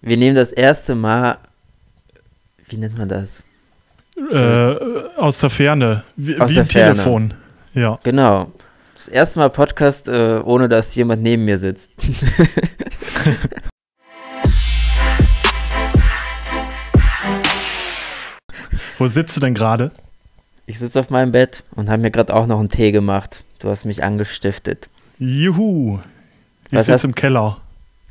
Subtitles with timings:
[0.00, 1.38] Wir nehmen das erste Mal,
[2.68, 3.42] wie nennt man das?
[4.32, 4.74] Äh,
[5.16, 6.94] aus der Ferne, wie, Aus wie der im Ferne.
[6.94, 7.34] Telefon.
[7.74, 7.98] Ja.
[8.04, 8.52] Genau.
[8.94, 11.90] Das erste Mal Podcast, äh, ohne dass jemand neben mir sitzt.
[18.98, 19.90] Wo sitzt du denn gerade?
[20.66, 23.44] Ich sitze auf meinem Bett und habe mir gerade auch noch einen Tee gemacht.
[23.60, 24.88] Du hast mich angestiftet.
[25.18, 26.00] Juhu.
[26.70, 27.58] Ich sitze im Keller.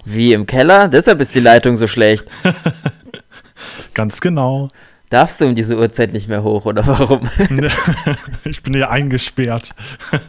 [0.09, 0.87] Wie im Keller?
[0.87, 2.25] Deshalb ist die Leitung so schlecht.
[3.93, 4.69] Ganz genau.
[5.09, 7.27] Darfst du um diese Uhrzeit nicht mehr hoch oder warum?
[8.45, 9.71] ich bin hier eingesperrt.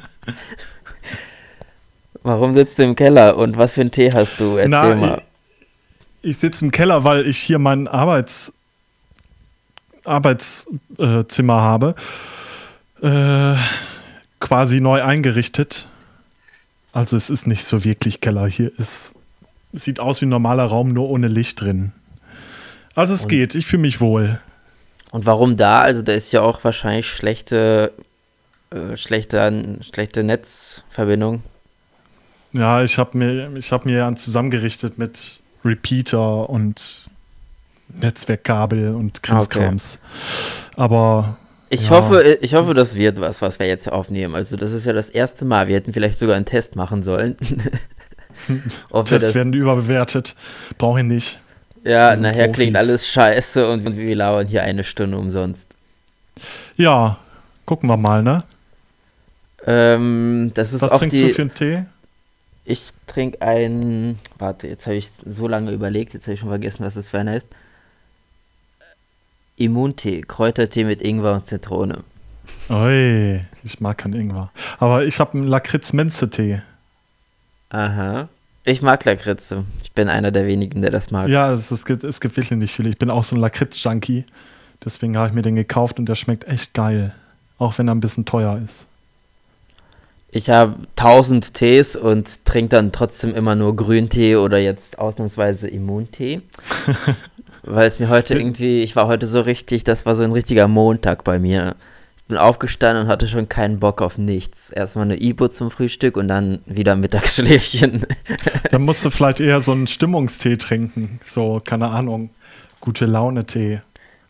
[2.25, 4.57] Warum sitzt du im Keller und was für einen Tee hast du?
[4.57, 5.23] Erzähl Na, mal.
[6.21, 8.53] Ich, ich sitze im Keller, weil ich hier mein Arbeits,
[10.05, 11.95] Arbeitszimmer äh, Zimmer habe.
[13.01, 13.55] Äh,
[14.41, 15.89] quasi neu eingerichtet.
[16.93, 18.49] Also es ist nicht so wirklich Keller.
[18.49, 19.15] Hier ist,
[19.73, 21.93] sieht aus wie ein normaler Raum, nur ohne Licht drin.
[22.95, 24.41] Also es geht, ich fühle mich wohl.
[25.11, 25.81] Und warum da?
[25.81, 27.93] Also da ist ja auch wahrscheinlich schlechte,
[28.71, 31.43] äh, schlechte, schlechte Netzverbindung.
[32.53, 37.09] Ja, ich habe mir, ich hab mir zusammengerichtet mit Repeater und
[37.89, 39.99] Netzwerkkabel und Krimskrams.
[40.77, 41.37] Aber
[41.71, 41.91] Ich Ja.
[41.91, 44.35] hoffe, ich hoffe, das wird was, was wir jetzt aufnehmen.
[44.35, 45.69] Also das ist ja das erste Mal.
[45.69, 47.37] Wir hätten vielleicht sogar einen Test machen sollen.
[49.05, 50.35] Tests das, werden überbewertet.
[50.79, 51.41] Brauche ich nicht.
[51.85, 52.89] ja, nachher klingt Profis.
[52.89, 55.67] alles scheiße und wir lauern hier eine Stunde umsonst.
[56.77, 57.19] Ja,
[57.67, 58.45] gucken wir mal, ne?
[59.67, 61.29] Ähm, das ist Was auch trinkst die.
[61.29, 61.85] du für einen Tee?
[62.65, 64.19] Ich trinke ein.
[64.39, 67.19] Warte, jetzt habe ich so lange überlegt, jetzt habe ich schon vergessen, was das für
[67.19, 67.49] einer ist.
[69.57, 72.05] Immuntee, Kräutertee mit Ingwer und Zitrone.
[72.71, 74.51] Ui, ich mag keinen Ingwer.
[74.79, 76.63] Aber ich habe einen Lakritz-Menze-Tee.
[77.71, 78.29] Aha.
[78.69, 79.65] Ich mag Lakritze.
[79.83, 81.29] Ich bin einer der wenigen, der das mag.
[81.29, 82.91] Ja, es, es, gibt, es gibt wirklich nicht viele.
[82.91, 84.27] Ich bin auch so ein Lakritz-Junkie.
[84.85, 87.15] Deswegen habe ich mir den gekauft und der schmeckt echt geil.
[87.57, 88.87] Auch wenn er ein bisschen teuer ist.
[90.31, 96.43] Ich habe tausend Tees und trinke dann trotzdem immer nur Grüntee oder jetzt ausnahmsweise Immuntee.
[97.63, 100.69] Weil es mir heute irgendwie, ich war heute so richtig, das war so ein richtiger
[100.69, 101.75] Montag bei mir.
[102.29, 104.71] Bin aufgestanden und hatte schon keinen Bock auf nichts.
[104.71, 108.05] Erstmal eine Ibo zum Frühstück und dann wieder Mittagsschläfchen.
[108.71, 111.21] Dann musst du vielleicht eher so einen Stimmungstee trinken.
[111.25, 112.29] So, keine Ahnung,
[112.81, 113.81] gute Laune-Tee.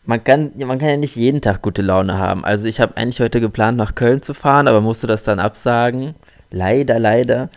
[0.05, 2.45] Man kann, man kann ja nicht jeden Tag gute Laune haben.
[2.45, 6.15] Also ich habe eigentlich heute geplant, nach Köln zu fahren, aber musste das dann absagen.
[6.51, 7.49] Leider, leider.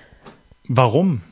[0.67, 1.23] Warum?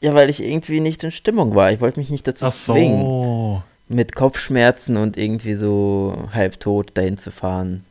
[0.00, 1.70] Ja, weil ich irgendwie nicht in Stimmung war.
[1.72, 3.00] Ich wollte mich nicht dazu Ach zwingen.
[3.00, 3.62] so.
[3.88, 7.84] mit Kopfschmerzen und irgendwie so halbtot dahin zu fahren.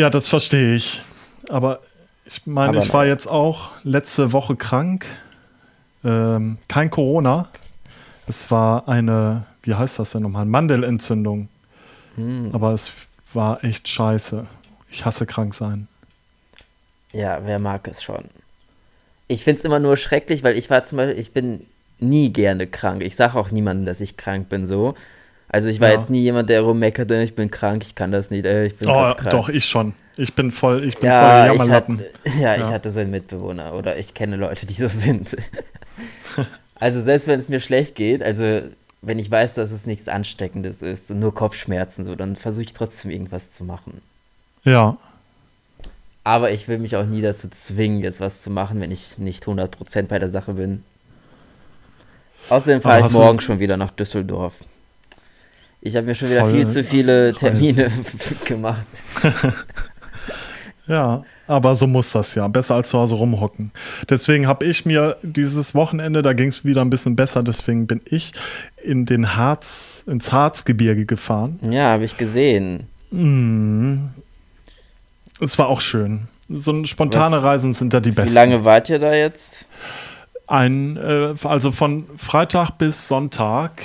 [0.00, 1.02] Ja, das verstehe ich.
[1.50, 1.80] Aber
[2.24, 3.10] ich meine, Aber ich war nein.
[3.10, 5.04] jetzt auch letzte Woche krank.
[6.02, 7.48] Ähm, kein Corona.
[8.26, 10.46] Es war eine, wie heißt das denn nochmal?
[10.46, 11.50] Mandelentzündung.
[12.14, 12.48] Hm.
[12.54, 12.92] Aber es
[13.34, 14.46] war echt scheiße.
[14.90, 15.86] Ich hasse krank sein.
[17.12, 18.24] Ja, wer mag es schon?
[19.28, 21.66] Ich finde es immer nur schrecklich, weil ich war zum Beispiel, ich bin
[21.98, 23.02] nie gerne krank.
[23.02, 24.94] Ich sage auch niemandem, dass ich krank bin so.
[25.52, 25.98] Also ich war Ja.
[25.98, 28.76] jetzt nie jemand, der rummeckert, äh, ich bin krank, ich kann das nicht, äh, ich
[28.76, 29.30] bin Oh, krank.
[29.30, 29.94] doch, ich schon.
[30.16, 31.98] Ich bin voll, ich bin Ja, voll der ich Jammerlappen.
[31.98, 32.70] hatte, ja, ich Ja.
[32.70, 35.36] hatte so einen Mitbewohner oder ich kenne Leute, die so sind.
[36.76, 38.60] also selbst wenn es mir schlecht geht, also
[39.02, 42.72] wenn ich weiß, dass es nichts Ansteckendes ist und nur Kopfschmerzen, so, dann versuche ich
[42.74, 44.02] trotzdem irgendwas zu machen.
[44.64, 44.98] Ja,
[46.22, 49.46] Aber ich will mich auch nie dazu zwingen, jetzt was zu machen, wenn ich nicht
[49.46, 50.84] 100% bei der Sache bin.
[52.50, 54.52] Außerdem fahre ich morgen schon wieder nach Düsseldorf.
[55.82, 57.34] Ich habe mir schon wieder Voll viel zu viele.
[57.34, 57.90] Termine
[58.44, 58.86] gemacht.
[60.86, 61.24] ja.
[61.46, 62.46] Aber so muss das ja.
[62.46, 63.72] Besser als zu Hause rumhocken.
[64.08, 68.00] Deswegen habe ich mir dieses Wochenende, da ging es wieder ein bisschen besser, deswegen bin
[68.04, 68.32] ich
[68.84, 71.58] in den Harz, ins Harzgebirge gefahren.
[71.68, 72.86] Ja, habe ich gesehen.
[73.10, 74.10] Mm.
[75.40, 76.28] Es war auch schön.
[76.48, 78.30] So spontane Was- Reisen sind da die besten.
[78.30, 79.66] Wie lange wart ihr da jetzt?
[80.46, 83.82] Ein, äh, also von Freitag bis Sonntag.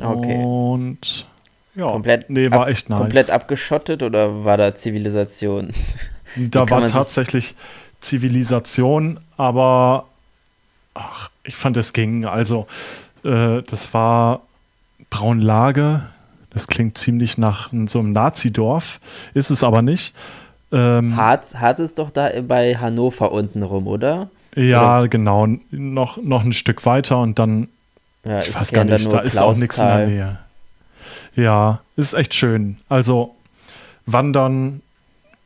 [0.00, 0.40] Okay.
[0.44, 1.26] Und
[1.74, 2.98] ja, Komplett nee, war ab- echt nice.
[2.98, 5.70] Komplett abgeschottet oder war da Zivilisation?
[6.36, 7.54] Da war tatsächlich
[8.00, 10.06] Zivilisation, aber
[10.94, 12.24] ach, ich fand es ging.
[12.24, 12.66] Also,
[13.24, 14.40] äh, das war
[15.10, 16.02] Braunlage.
[16.52, 19.00] Das klingt ziemlich nach so einem Nazi-Dorf.
[19.34, 20.14] Ist es aber nicht.
[20.72, 24.28] Ähm, Harz, Harz ist doch da bei Hannover unten rum, oder?
[24.56, 25.46] ja, genau.
[25.70, 27.68] Noch, noch ein Stück weiter und dann,
[28.24, 30.06] Ja, ich, weiß gar nicht, da ist auch nichts in der.
[30.06, 30.38] Nähe.
[31.36, 32.76] Ja, ist echt schön.
[32.88, 33.34] Also,
[34.06, 34.82] wandern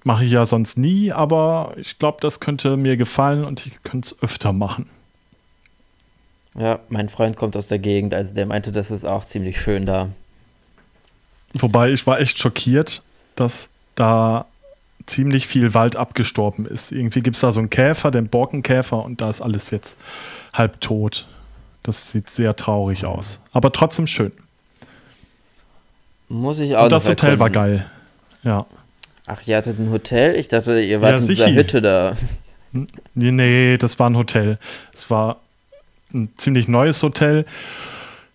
[0.02, 4.08] mache ich ja sonst nie, aber ich glaube, das könnte mir gefallen und ich könnte
[4.14, 4.88] es öfter machen.
[6.56, 9.86] Ja, mein Freund kommt aus der Gegend, also der meinte, das ist auch ziemlich schön
[9.86, 10.08] da.
[11.54, 13.02] Wobei ich war echt schockiert,
[13.34, 14.46] dass da
[15.06, 16.92] ziemlich viel Wald abgestorben ist.
[16.92, 19.98] Irgendwie gibt es da so einen Käfer, den Borkenkäfer, und da ist alles jetzt
[20.52, 21.26] halb tot.
[21.82, 23.40] Das sieht sehr traurig aus.
[23.52, 24.32] Aber trotzdem schön.
[26.28, 27.84] Muss ich auch Und das Hotel war geil.
[28.42, 28.66] Ja.
[29.26, 30.36] Ach, ihr hattet ein Hotel?
[30.36, 32.14] Ich dachte, ihr wart ja, in dieser Hütte da.
[33.14, 34.58] Nee, nee, das war ein Hotel.
[34.92, 35.40] Es war
[36.12, 37.46] ein ziemlich neues Hotel.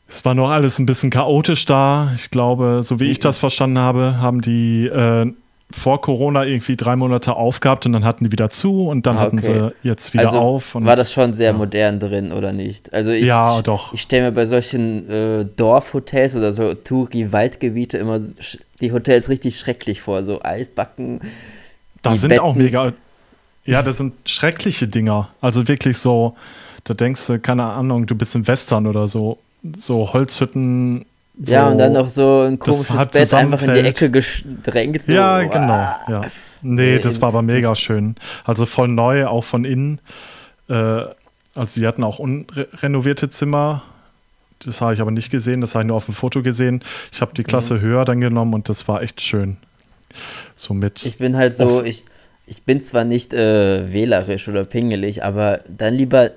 [0.08, 2.12] Es war noch alles ein bisschen chaotisch da.
[2.16, 5.32] Ich glaube, so wie ich das verstanden habe, haben die äh,
[5.72, 9.26] vor Corona irgendwie drei Monate aufgehabt und dann hatten die wieder zu und dann okay.
[9.26, 10.76] hatten sie jetzt wieder also auf.
[10.76, 11.58] war das schon sehr ja.
[11.58, 12.92] modern drin oder nicht?
[12.92, 13.94] Also ich, ja, doch.
[13.94, 18.20] Ich stelle mir bei solchen äh, Dorfhotels oder so Touri-Waldgebiete immer
[18.82, 21.22] die Hotels richtig schrecklich vor, so altbacken.
[22.02, 22.44] Da sind Betten.
[22.44, 22.94] auch mega.
[23.66, 25.30] Ja, das sind schreckliche Dinger.
[25.42, 26.36] Also wirklich so,
[26.84, 29.38] da denkst du, keine Ahnung, du bist im Western oder so.
[29.76, 31.06] So Holzhütten,
[31.46, 35.02] ja, und dann noch so ein komisches Bett einfach in die Ecke gedrängt.
[35.04, 35.14] So.
[35.14, 35.96] Ja, genau.
[36.08, 36.22] Ja.
[36.62, 38.16] Nee, das war aber mega schön.
[38.44, 40.00] Also voll neu, auch von innen.
[40.68, 41.04] Äh,
[41.56, 43.84] also die hatten auch unrenovierte Zimmer.
[44.66, 46.84] Das habe ich aber nicht gesehen, das habe ich nur auf dem Foto gesehen.
[47.14, 47.82] Ich habe die Klasse mhm.
[47.82, 49.58] höher dann genommen und das war echt schön.
[50.56, 51.06] Somit.
[51.06, 52.04] Ich bin halt so, ich,
[52.46, 56.32] ich bin zwar nicht äh, wählerisch oder pingelig, aber dann lieber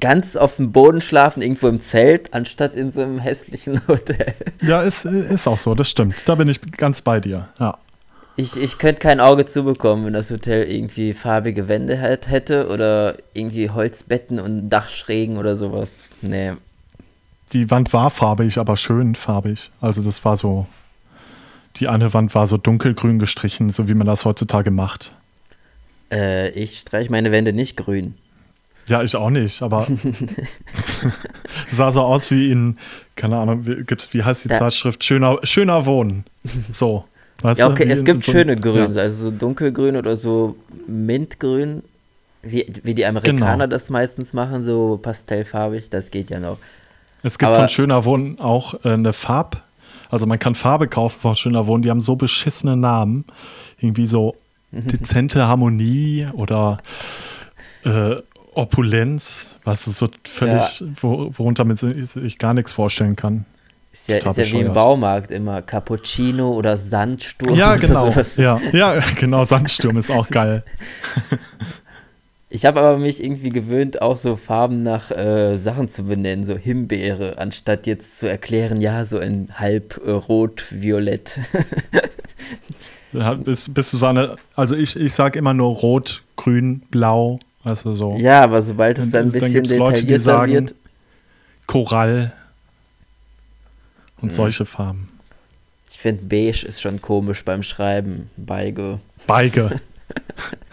[0.00, 4.34] ganz auf dem Boden schlafen, irgendwo im Zelt, anstatt in so einem hässlichen Hotel.
[4.62, 6.28] Ja, ist, ist auch so, das stimmt.
[6.28, 7.78] Da bin ich ganz bei dir, ja.
[8.38, 13.70] Ich, ich könnte kein Auge zubekommen, wenn das Hotel irgendwie farbige Wände hätte oder irgendwie
[13.70, 16.10] Holzbetten und Dachschrägen oder sowas.
[16.20, 16.52] Nee.
[17.54, 19.70] Die Wand war farbig, aber schön farbig.
[19.80, 20.66] Also das war so,
[21.76, 25.12] die eine Wand war so dunkelgrün gestrichen, so wie man das heutzutage macht.
[26.10, 28.16] Äh, ich streiche meine Wände nicht grün.
[28.88, 29.86] Ja, ich auch nicht, aber
[31.72, 32.78] sah so aus wie in,
[33.16, 34.58] keine Ahnung, wie, gibt's, wie heißt die ja.
[34.58, 35.02] Zeitschrift?
[35.02, 36.24] Schöner, schöner Wohnen.
[36.70, 37.04] So.
[37.42, 39.02] Weißt ja, okay, es gibt so schöne Grüns, ja.
[39.02, 40.56] also so dunkelgrün oder so
[40.86, 41.82] mintgrün,
[42.42, 43.66] wie, wie die Amerikaner genau.
[43.66, 46.58] das meistens machen, so pastellfarbig, das geht ja noch.
[47.22, 49.62] Es gibt aber, von Schöner Wohnen auch äh, eine Farb,
[50.08, 53.24] also man kann Farbe kaufen von Schöner Wohnen, die haben so beschissene Namen,
[53.78, 54.34] irgendwie so
[54.70, 56.78] dezente Harmonie oder
[57.84, 58.16] äh,
[58.56, 60.86] Opulenz, was ist so völlig, ja.
[61.02, 63.44] worunter man sich gar nichts vorstellen kann.
[63.92, 67.54] Ist ja, ist ja wie im Baumarkt immer Cappuccino oder Sandsturm.
[67.54, 68.10] Ja, genau.
[68.36, 70.64] Ja, ja, genau, Sandsturm ist auch geil.
[72.48, 76.56] Ich habe aber mich irgendwie gewöhnt, auch so Farben nach äh, Sachen zu benennen, so
[76.56, 81.40] Himbeere, anstatt jetzt zu erklären, ja, so in halb äh, rot-violett.
[83.44, 87.84] bist, bist du so eine, also ich, ich sage immer nur rot, grün, blau, Weißt
[87.84, 88.16] du, so.
[88.16, 90.74] Ja, aber sobald es dann ein bisschen dann Leute, die sagen, wird.
[91.66, 92.32] Korall
[94.20, 94.34] und mhm.
[94.34, 95.08] solche Farben.
[95.90, 98.30] Ich finde beige ist schon komisch beim Schreiben.
[98.36, 99.00] Beige.
[99.26, 99.80] Beige.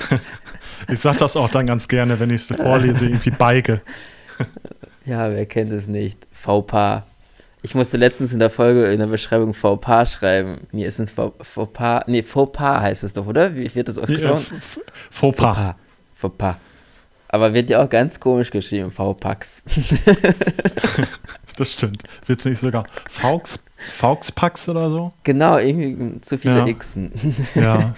[0.87, 3.81] ich sag das auch dann ganz gerne, wenn ich es vorlese, irgendwie Beige.
[5.07, 6.19] ja, wer kennt es nicht?
[6.31, 7.01] Fauxpas.
[7.63, 10.67] Ich musste letztens in der Folge in der Beschreibung Fauxpas schreiben.
[10.71, 13.55] Mir ist ein Fauxpas, nee, Fauxpas heißt es doch, oder?
[13.55, 14.61] Wie wird das ausgesprochen?
[15.09, 15.73] Fauxpas.
[16.13, 16.57] Fauxpas.
[17.33, 19.63] Aber wird ja auch ganz komisch geschrieben, V-Pax.
[21.57, 22.03] das stimmt.
[22.27, 25.13] Wird es nicht sogar Faux, Fauxpax oder so?
[25.23, 26.71] Genau, irgendwie zu viele ja.
[26.71, 27.11] Xen.
[27.55, 27.95] ja.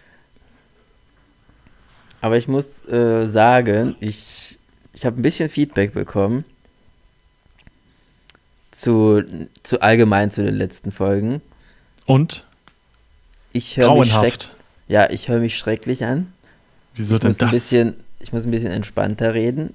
[2.22, 4.58] Aber ich muss äh, sagen, ich,
[4.94, 6.46] ich habe ein bisschen Feedback bekommen
[8.70, 9.22] zu,
[9.62, 11.42] zu allgemein zu den letzten Folgen.
[12.06, 12.46] Und?
[13.52, 14.50] Ich höre mich schrecklich.
[14.88, 16.32] Ja, ich höre mich schrecklich an.
[16.94, 17.48] Wieso ich denn muss das?
[17.48, 19.74] Ein bisschen, ich muss ein bisschen entspannter reden.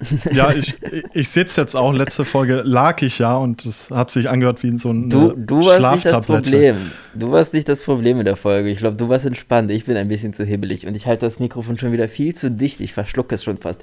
[0.32, 0.74] Ja, ich,
[1.12, 4.68] ich sitze jetzt auch, letzte Folge lag ich ja und es hat sich angehört wie
[4.68, 6.90] in so ein Du, du warst nicht das Problem.
[7.14, 8.70] Du warst nicht das Problem in der Folge.
[8.70, 9.70] Ich glaube, du warst entspannt.
[9.70, 12.50] Ich bin ein bisschen zu hibbelig und ich halte das Mikrofon schon wieder viel zu
[12.50, 12.80] dicht.
[12.80, 13.80] Ich verschlucke es schon fast.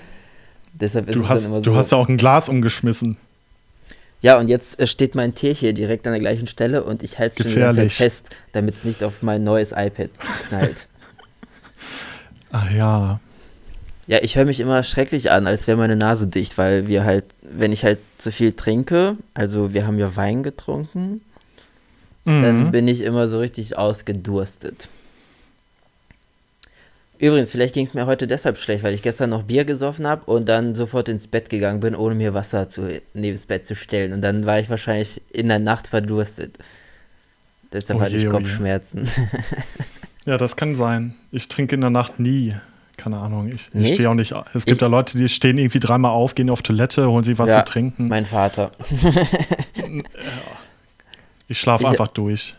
[0.74, 1.72] Deshalb ist du es hast, dann immer so.
[1.72, 3.18] Du hast ja auch ein Glas umgeschmissen.
[4.22, 7.18] Ja, und jetzt äh, steht mein Tee hier direkt an der gleichen Stelle und ich
[7.18, 10.10] halte es schon wieder fest, damit es nicht auf mein neues iPad
[10.48, 10.88] knallt.
[12.52, 13.20] Ach ja.
[14.08, 17.26] Ja, ich höre mich immer schrecklich an, als wäre meine Nase dicht, weil wir halt,
[17.42, 21.22] wenn ich halt zu viel trinke, also wir haben ja Wein getrunken,
[22.26, 22.42] mhm.
[22.42, 24.90] dann bin ich immer so richtig ausgedurstet.
[27.20, 30.26] Übrigens, vielleicht ging es mir heute deshalb schlecht, weil ich gestern noch Bier gesoffen habe
[30.26, 33.76] und dann sofort ins Bett gegangen bin, ohne mir Wasser zu, neben das Bett zu
[33.76, 34.12] stellen.
[34.12, 36.58] Und dann war ich wahrscheinlich in der Nacht verdurstet.
[37.72, 39.08] Deshalb oh hatte ich Kopfschmerzen.
[40.26, 41.14] ja, das kann sein.
[41.32, 42.56] Ich trinke in der Nacht nie
[42.98, 43.48] keine Ahnung.
[43.48, 44.34] Ich, ich stehe auch nicht.
[44.54, 47.38] Es gibt ich, da Leute, die stehen irgendwie dreimal auf, gehen auf Toilette, holen sich
[47.38, 48.08] was ja, zu trinken.
[48.08, 48.72] Mein Vater.
[51.48, 52.56] ich schlafe einfach durch.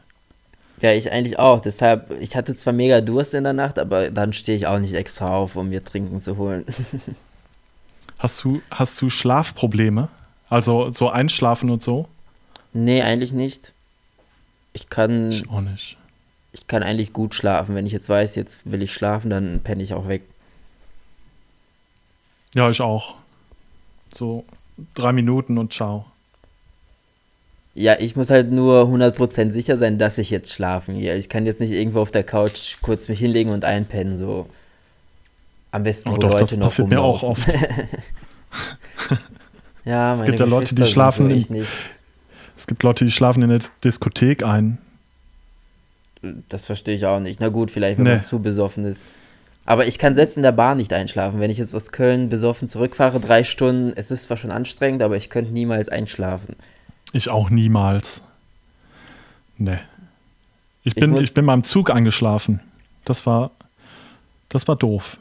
[0.80, 1.60] Ja, ich eigentlich auch.
[1.60, 4.94] Deshalb, ich hatte zwar mega Durst in der Nacht, aber dann stehe ich auch nicht
[4.94, 6.64] extra auf, um mir Trinken zu holen.
[8.18, 10.06] Hast du, hast du Schlafprobleme?
[10.48, 12.06] Also so einschlafen und so?
[12.72, 13.72] Nee, eigentlich nicht.
[14.74, 15.32] Ich kann.
[15.32, 15.96] Ich auch nicht.
[16.52, 17.74] Ich kann eigentlich gut schlafen.
[17.74, 20.22] Wenn ich jetzt weiß, jetzt will ich schlafen, dann penne ich auch weg.
[22.54, 23.14] Ja, ich auch.
[24.12, 24.44] So
[24.94, 26.04] drei Minuten und ciao.
[27.74, 31.16] Ja, ich muss halt nur 100% sicher sein, dass ich jetzt schlafen gehe.
[31.16, 34.46] Ich kann jetzt nicht irgendwo auf der Couch kurz mich hinlegen und einpennen, so.
[35.70, 37.48] Am besten, Ach wo doch, Leute das noch passiert mir auch oft.
[39.86, 41.66] ja, es gibt ja Leute, die schlafen in,
[42.58, 44.76] Es gibt Leute, die schlafen in der Diskothek ein.
[46.48, 47.40] Das verstehe ich auch nicht.
[47.40, 48.16] Na gut, vielleicht, wenn nee.
[48.16, 49.00] man zu besoffen ist.
[49.64, 51.40] Aber ich kann selbst in der Bahn nicht einschlafen.
[51.40, 55.16] Wenn ich jetzt aus Köln besoffen zurückfahre, drei Stunden, es ist zwar schon anstrengend, aber
[55.16, 56.56] ich könnte niemals einschlafen.
[57.12, 58.22] Ich auch niemals.
[59.58, 59.78] Nee.
[60.84, 62.60] Ich bin, ich, ich bin mal im Zug eingeschlafen.
[63.04, 63.52] Das war,
[64.48, 65.16] das war doof.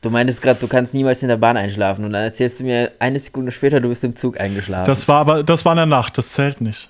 [0.00, 2.90] du meintest gerade, du kannst niemals in der Bahn einschlafen und dann erzählst du mir
[2.98, 4.86] eine Sekunde später, du bist im Zug eingeschlafen.
[4.86, 6.88] Das war aber, das war in der Nacht, das zählt nicht.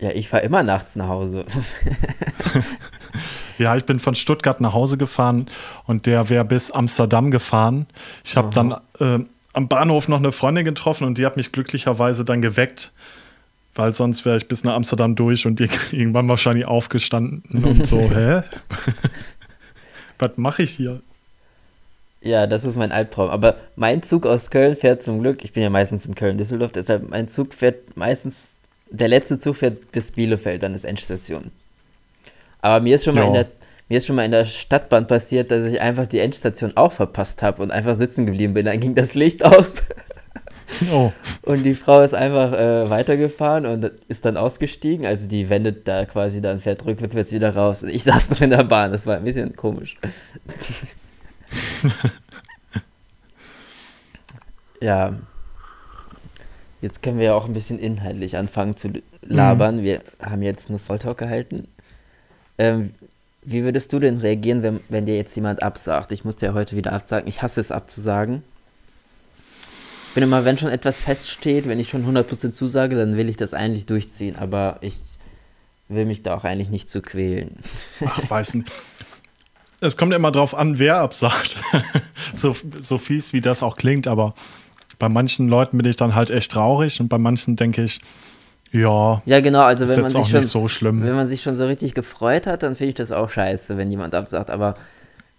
[0.00, 1.44] Ja, ich fahre immer nachts nach Hause.
[3.58, 5.46] ja, ich bin von Stuttgart nach Hause gefahren
[5.86, 7.86] und der wäre bis Amsterdam gefahren.
[8.24, 12.24] Ich habe dann äh, am Bahnhof noch eine Freundin getroffen und die hat mich glücklicherweise
[12.24, 12.92] dann geweckt,
[13.74, 15.60] weil sonst wäre ich bis nach Amsterdam durch und
[15.92, 18.42] irgendwann wahrscheinlich aufgestanden und so, hä?
[20.20, 21.00] Was mache ich hier?
[22.20, 23.30] Ja, das ist mein Albtraum.
[23.30, 26.72] Aber mein Zug aus Köln fährt zum Glück, ich bin ja meistens in Köln, Düsseldorf,
[26.72, 28.50] deshalb mein Zug fährt meistens,
[28.90, 31.50] der letzte Zug fährt bis Bielefeld, dann ist Endstation.
[32.60, 33.46] Aber mir ist schon mal in der
[33.88, 37.42] mir ist schon mal in der Stadtbahn passiert, dass ich einfach die Endstation auch verpasst
[37.42, 38.66] habe und einfach sitzen geblieben bin.
[38.66, 39.82] Dann ging das Licht aus.
[40.92, 41.12] Oh.
[41.42, 45.06] Und die Frau ist einfach äh, weitergefahren und ist dann ausgestiegen.
[45.06, 47.82] Also die wendet da quasi dann, fährt rückwärts wieder raus.
[47.82, 48.92] Und ich saß noch in der Bahn.
[48.92, 49.96] Das war ein bisschen komisch.
[54.82, 55.14] ja.
[56.80, 58.90] Jetzt können wir ja auch ein bisschen inhaltlich anfangen zu
[59.22, 59.78] labern.
[59.78, 59.82] Mhm.
[59.82, 61.66] Wir haben jetzt einen Soul Talk gehalten.
[62.56, 62.94] Ähm,
[63.42, 66.12] wie würdest du denn reagieren, wenn, wenn dir jetzt jemand absagt?
[66.12, 67.28] Ich musste ja heute wieder absagen.
[67.28, 68.42] Ich hasse es abzusagen.
[70.08, 73.36] Ich bin immer, wenn schon etwas feststeht, wenn ich schon 100% zusage, dann will ich
[73.36, 74.36] das eigentlich durchziehen.
[74.36, 75.00] Aber ich
[75.88, 77.56] will mich da auch eigentlich nicht zu quälen.
[78.04, 78.70] Ach, weiß nicht.
[79.80, 81.56] Es kommt immer drauf an, wer absagt.
[82.34, 84.34] so, so fies wie das auch klingt, aber
[84.98, 88.00] bei manchen Leuten bin ich dann halt echt traurig und bei manchen denke ich,
[88.70, 89.22] ja.
[89.24, 92.46] Ja, genau, also wenn man sich schon so wenn man sich schon so richtig gefreut
[92.46, 94.74] hat, dann finde ich das auch scheiße, wenn jemand absagt, aber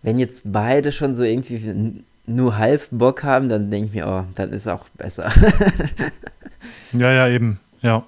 [0.01, 4.23] wenn jetzt beide schon so irgendwie nur halb Bock haben, dann denke ich mir, oh,
[4.35, 5.31] dann ist auch besser.
[6.93, 7.59] ja, ja, eben.
[7.81, 8.05] Ja.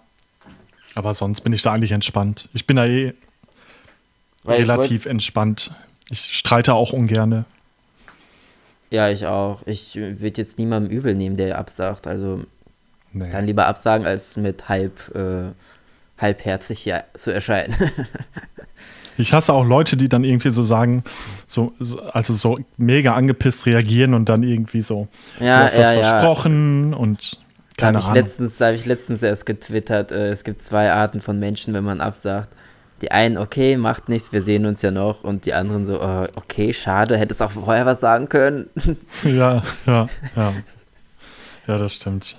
[0.96, 2.50] Aber sonst bin ich da eigentlich entspannt.
[2.54, 3.14] Ich bin da eh
[4.44, 5.72] Weil relativ ich entspannt.
[6.10, 7.46] Ich streite auch ungerne.
[8.92, 9.62] Ja, ich auch.
[9.66, 12.08] Ich würde jetzt niemandem übel nehmen, der absagt.
[12.08, 12.42] Also
[13.14, 13.30] Nee.
[13.32, 15.52] Dann lieber absagen, als mit halb, äh,
[16.18, 17.76] halbherzig hier zu erscheinen.
[19.18, 21.04] ich hasse auch Leute, die dann irgendwie so sagen,
[21.46, 25.08] so, so also so mega angepisst reagieren und dann irgendwie so,
[25.40, 26.98] ja, du hast ja, das versprochen ja.
[26.98, 27.38] und
[27.78, 28.16] keine da Ahnung.
[28.16, 31.84] Letztens, da habe ich letztens erst getwittert, äh, es gibt zwei Arten von Menschen, wenn
[31.84, 32.50] man absagt.
[33.02, 35.24] Die einen, okay, macht nichts, wir sehen uns ja noch.
[35.24, 38.70] Und die anderen so, äh, okay, schade, hättest auch vorher was sagen können.
[39.24, 40.54] ja, ja, ja.
[41.68, 42.36] Ja, das stimmt.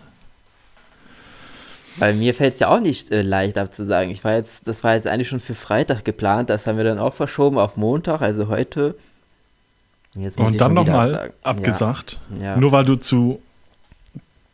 [1.98, 4.10] Weil mir fällt es ja auch nicht äh, leicht abzusagen.
[4.10, 6.98] Ich war jetzt, das war jetzt eigentlich schon für Freitag geplant, das haben wir dann
[6.98, 8.94] auch verschoben auf Montag, also heute.
[10.14, 12.18] Und dann nochmal abgesagt.
[12.38, 12.44] Ja.
[12.44, 12.56] Ja.
[12.56, 13.40] Nur weil du zu,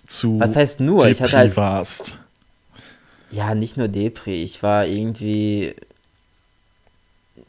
[0.07, 1.01] zu Was heißt nur?
[1.01, 2.19] Depri ich hatte halt, warst.
[3.31, 4.43] Ja, nicht nur Depri.
[4.43, 5.75] Ich war irgendwie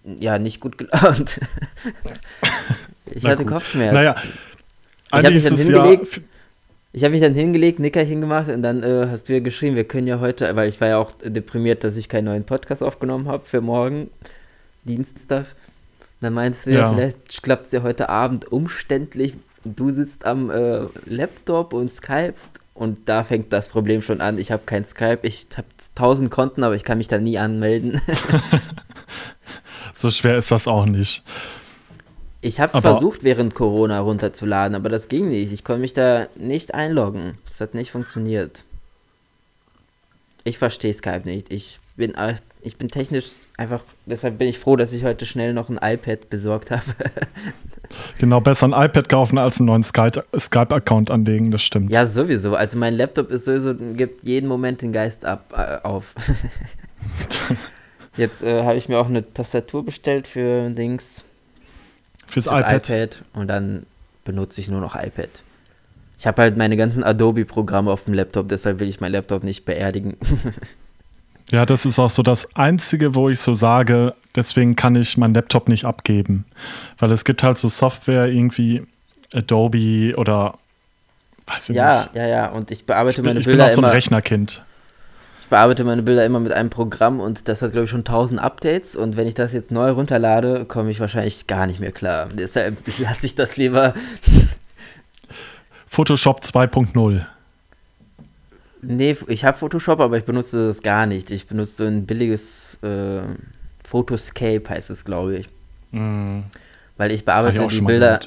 [0.03, 1.39] ja nicht gut gelaunt.
[3.05, 3.53] ich hatte gut.
[3.53, 3.93] Kopfschmerzen.
[3.95, 4.15] Naja,
[5.11, 6.15] ich habe mich dann hingelegt.
[6.17, 6.21] Ja
[6.91, 9.83] ich habe mich dann hingelegt, Nickerchen gemacht und dann äh, hast du ja geschrieben, wir
[9.83, 13.27] können ja heute, weil ich war ja auch deprimiert, dass ich keinen neuen Podcast aufgenommen
[13.27, 14.09] habe für morgen,
[14.85, 15.45] Dienstag.
[16.21, 19.35] Dann meinst du ja, ja vielleicht klappt es ja heute Abend umständlich.
[19.63, 24.39] Du sitzt am äh, Laptop und skypst und da fängt das Problem schon an.
[24.39, 28.01] Ich habe kein Skype, ich habe tausend Konten, aber ich kann mich da nie anmelden.
[29.99, 31.23] so schwer ist das auch nicht.
[32.41, 35.51] Ich habe es versucht, während Corona runterzuladen, aber das ging nicht.
[35.51, 37.37] Ich konnte mich da nicht einloggen.
[37.45, 38.63] Das hat nicht funktioniert.
[40.45, 41.51] Ich verstehe Skype nicht.
[41.51, 42.13] Ich bin,
[42.61, 43.25] ich bin technisch
[43.57, 46.83] einfach, deshalb bin ich froh, dass ich heute schnell noch ein iPad besorgt habe.
[48.19, 51.89] Genau, besser ein iPad kaufen als einen neuen Skype-Account anlegen, das stimmt.
[51.89, 52.53] Ja, sowieso.
[52.53, 56.13] Also mein Laptop ist sowieso, gibt jeden Moment den Geist ab, äh, auf.
[58.19, 61.23] Jetzt äh, habe ich mir auch eine Tastatur bestellt für Dings.
[62.27, 62.89] Fürs, fürs iPad.
[62.89, 63.23] iPad.
[63.33, 63.85] Und dann
[64.25, 65.29] benutze ich nur noch iPad.
[66.17, 69.63] Ich habe halt meine ganzen Adobe-Programme auf dem Laptop, deshalb will ich meinen Laptop nicht
[69.63, 70.17] beerdigen.
[71.49, 75.33] ja, das ist auch so das Einzige, wo ich so sage, deswegen kann ich meinen
[75.33, 76.43] Laptop nicht abgeben.
[76.97, 78.83] Weil es gibt halt so Software, irgendwie
[79.31, 80.55] Adobe oder
[81.47, 82.15] weiß ich ja, nicht.
[82.15, 82.49] Ja, ja, ja.
[82.49, 83.93] Und ich bearbeite ich bin, meine ich Bilder bin auch so ein immer.
[83.93, 84.61] Rechnerkind.
[85.49, 88.39] Ich bearbeite meine Bilder immer mit einem Programm und das hat, glaube ich, schon 1000
[88.39, 88.95] Updates.
[88.95, 92.29] Und wenn ich das jetzt neu runterlade, komme ich wahrscheinlich gar nicht mehr klar.
[92.31, 93.95] Deshalb lasse ich das lieber
[95.87, 97.25] Photoshop 2.0.
[98.83, 101.31] Nee, ich habe Photoshop, aber ich benutze das gar nicht.
[101.31, 103.21] Ich benutze so ein billiges äh,
[103.83, 105.49] Photoscape, heißt es, glaube ich.
[105.93, 106.41] Mm.
[106.97, 108.19] Weil ich bearbeite ich die Bilder.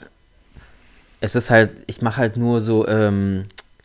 [1.20, 3.44] Es ist halt, ich mache halt nur so ähm,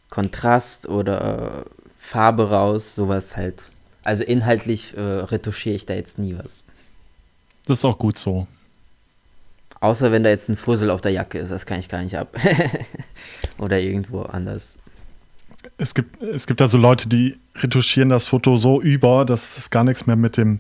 [0.10, 1.66] Kontrast oder
[2.08, 3.70] Farbe raus, sowas halt.
[4.04, 6.64] Also inhaltlich äh, retuschiere ich da jetzt nie was.
[7.66, 8.48] Das ist auch gut so.
[9.82, 12.18] Außer wenn da jetzt ein Fussel auf der Jacke ist, das kann ich gar nicht
[12.18, 12.30] ab.
[13.58, 14.80] Oder irgendwo anders.
[15.78, 19.84] Es gibt, es gibt also Leute, die retuschieren das Foto so über, dass es gar
[19.84, 20.60] nichts mehr mit dem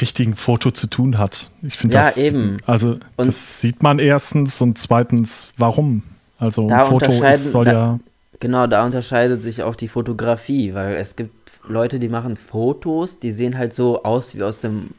[0.00, 1.50] richtigen Foto zu tun hat.
[1.62, 2.16] Ich finde ja, das.
[2.16, 2.56] eben.
[2.66, 6.02] Also, und das sieht man erstens und zweitens, warum?
[6.38, 8.00] Also, ein Foto ist, soll da, ja.
[8.40, 11.32] Genau, da unterscheidet sich auch die Fotografie, weil es gibt
[11.66, 14.90] Leute, die machen Fotos, die sehen halt so aus wie aus dem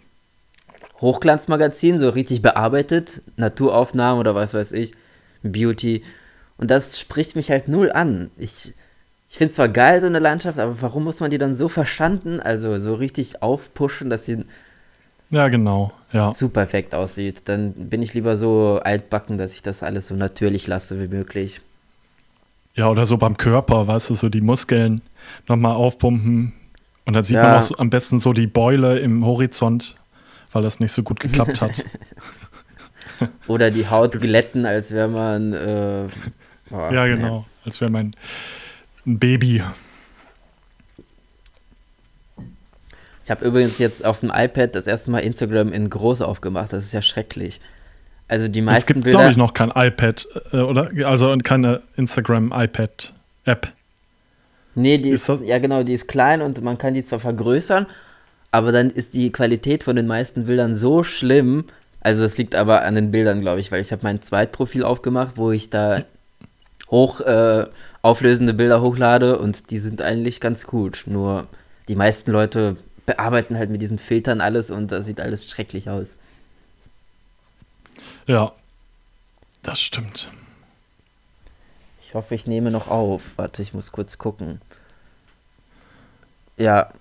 [0.99, 4.93] Hochglanzmagazin, so richtig bearbeitet, Naturaufnahmen oder was weiß ich,
[5.43, 6.03] Beauty.
[6.57, 8.29] Und das spricht mich halt null an.
[8.37, 8.73] Ich,
[9.29, 11.69] ich finde es zwar geil, so eine Landschaft, aber warum muss man die dann so
[11.69, 14.43] verschanden, also so richtig aufpushen, dass sie
[15.29, 16.31] ja, genau, ja.
[16.31, 17.43] zu perfekt aussieht?
[17.45, 21.61] Dann bin ich lieber so altbacken, dass ich das alles so natürlich lasse wie möglich.
[22.75, 25.01] Ja, oder so beim Körper, weißt du, so die Muskeln
[25.47, 26.53] nochmal aufpumpen.
[27.05, 27.43] Und dann sieht ja.
[27.43, 29.95] man auch so, am besten so die Beule im Horizont
[30.51, 31.83] weil das nicht so gut geklappt hat.
[33.47, 35.53] Oder die Haut glätten, als wäre man.
[35.53, 36.07] Äh,
[36.71, 37.39] oh, ja, genau.
[37.39, 37.45] Nee.
[37.65, 38.15] Als wäre man
[39.05, 39.61] ein Baby.
[43.23, 46.73] Ich habe übrigens jetzt auf dem iPad das erste Mal Instagram in groß aufgemacht.
[46.73, 47.59] Das ist ja schrecklich.
[48.29, 50.89] Also die meisten Es gibt, glaube ich, noch kein iPad, äh, oder?
[51.05, 53.73] Also keine Instagram-iPad-App.
[54.75, 57.87] Nee, die ist, ist ja genau, die ist klein und man kann die zwar vergrößern,
[58.51, 61.65] aber dann ist die Qualität von den meisten Bildern so schlimm.
[62.01, 65.33] Also das liegt aber an den Bildern, glaube ich, weil ich habe mein Zweitprofil aufgemacht,
[65.35, 66.03] wo ich da
[66.91, 67.65] hoch äh,
[68.03, 71.03] auflösende Bilder hochlade und die sind eigentlich ganz gut.
[71.07, 71.47] Nur
[71.87, 76.15] die meisten Leute bearbeiten halt mit diesen Filtern alles und das sieht alles schrecklich aus.
[78.29, 78.53] Ja,
[79.63, 80.29] das stimmt.
[82.05, 83.39] Ich hoffe, ich nehme noch auf.
[83.39, 84.61] Warte, ich muss kurz gucken.
[86.55, 86.91] Ja,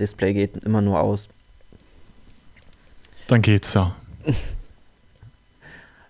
[0.00, 1.28] Display geht immer nur aus.
[3.28, 3.94] Dann geht's ja.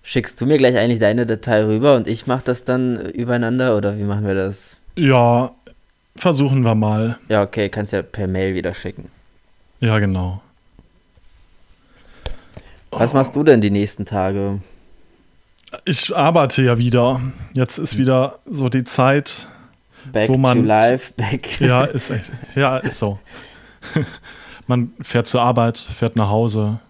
[0.02, 3.98] Schickst du mir gleich eigentlich deine Datei rüber und ich mache das dann übereinander oder
[3.98, 4.78] wie machen wir das?
[4.96, 5.54] Ja,
[6.16, 7.18] versuchen wir mal.
[7.28, 9.10] Ja, okay, kannst ja per Mail wieder schicken.
[9.80, 10.40] Ja, genau.
[12.98, 14.60] Was machst du denn die nächsten Tage?
[15.84, 17.20] Ich arbeite ja wieder.
[17.52, 19.48] Jetzt ist wieder so die Zeit,
[20.12, 20.58] back wo man.
[20.58, 21.60] To life, back.
[21.60, 22.30] Ja, ist echt.
[22.54, 23.18] Ja, ist so.
[24.66, 26.80] man fährt zur Arbeit, fährt nach Hause,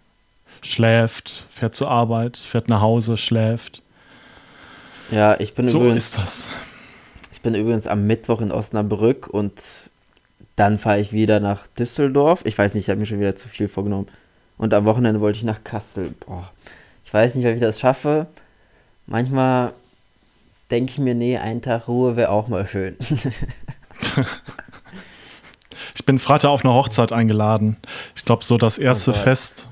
[0.63, 3.83] schläft, fährt zur Arbeit, fährt nach Hause, schläft.
[5.11, 6.05] Ja, ich bin so übrigens.
[6.05, 6.49] ist das.
[7.33, 9.63] Ich bin übrigens am Mittwoch in Osnabrück und
[10.57, 12.41] dann fahre ich wieder nach Düsseldorf.
[12.45, 14.09] Ich weiß nicht, ich habe mir schon wieder zu viel vorgenommen.
[14.57, 16.15] Und am Wochenende wollte ich nach Kassel.
[16.27, 16.51] Boah,
[17.05, 18.27] ich weiß nicht, ob ich das schaffe.
[19.07, 19.73] Manchmal
[20.71, 22.97] denke ich mir, nee, einen Tag Ruhe wäre auch mal schön.
[25.95, 27.77] Ich bin Freitag auf eine Hochzeit eingeladen.
[28.17, 29.69] Ich glaube, so das erste oh Fest,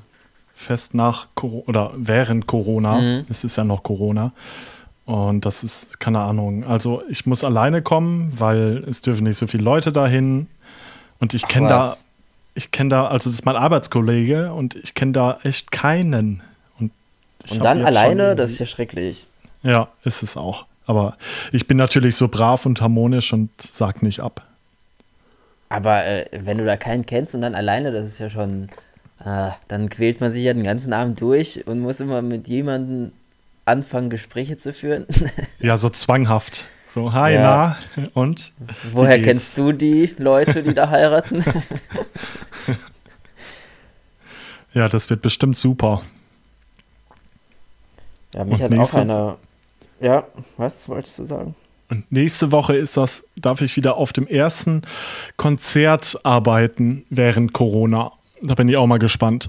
[0.54, 3.00] Fest nach Corona, oder während Corona.
[3.00, 3.26] Mhm.
[3.28, 4.32] Es ist ja noch Corona.
[5.04, 6.64] Und das ist, keine Ahnung.
[6.64, 10.46] Also ich muss alleine kommen, weil es dürfen nicht so viele Leute dahin.
[11.18, 11.96] Und ich kenne da,
[12.54, 16.42] ich kenne da, also das ist mein Arbeitskollege und ich kenne da echt keinen.
[16.78, 16.90] Und,
[17.50, 19.26] und dann alleine, das ist ja schrecklich.
[19.62, 20.66] Ja, ist es auch.
[20.86, 21.16] Aber
[21.52, 24.42] ich bin natürlich so brav und harmonisch und sag nicht ab.
[25.68, 28.68] Aber äh, wenn du da keinen kennst und dann alleine, das ist ja schon,
[29.24, 33.12] äh, dann quält man sich ja den ganzen Abend durch und muss immer mit jemandem
[33.64, 35.06] anfangen, Gespräche zu führen.
[35.60, 36.66] ja, so zwanghaft.
[36.92, 37.78] So, hi, ja.
[37.96, 38.52] na, und?
[38.92, 41.42] Woher kennst du die Leute, die da heiraten?
[44.74, 46.02] ja, das wird bestimmt super.
[48.34, 49.38] Ja, mich Und hat nächste- auch einer.
[50.00, 50.26] Ja,
[50.58, 51.54] was wolltest du sagen?
[51.88, 54.82] Und nächste Woche ist das, darf ich wieder auf dem ersten
[55.38, 58.12] Konzert arbeiten während Corona.
[58.42, 59.48] Da bin ich auch mal gespannt.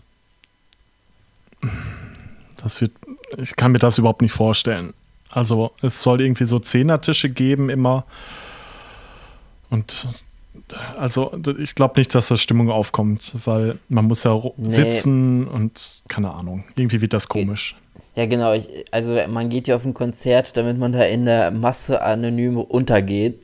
[2.63, 2.93] Das wird,
[3.35, 4.93] ich kann mir das überhaupt nicht vorstellen.
[5.33, 8.05] Also es soll irgendwie so Zehnertische geben immer.
[9.69, 10.07] Und
[10.97, 14.69] also ich glaube nicht, dass da Stimmung aufkommt, weil man muss ja Nee.
[14.69, 16.63] sitzen und keine Ahnung.
[16.75, 17.75] Irgendwie wird das komisch.
[18.15, 18.53] Ja, genau.
[18.53, 22.57] Ich, also man geht ja auf ein Konzert, damit man da in der Masse anonym
[22.57, 23.39] untergeht,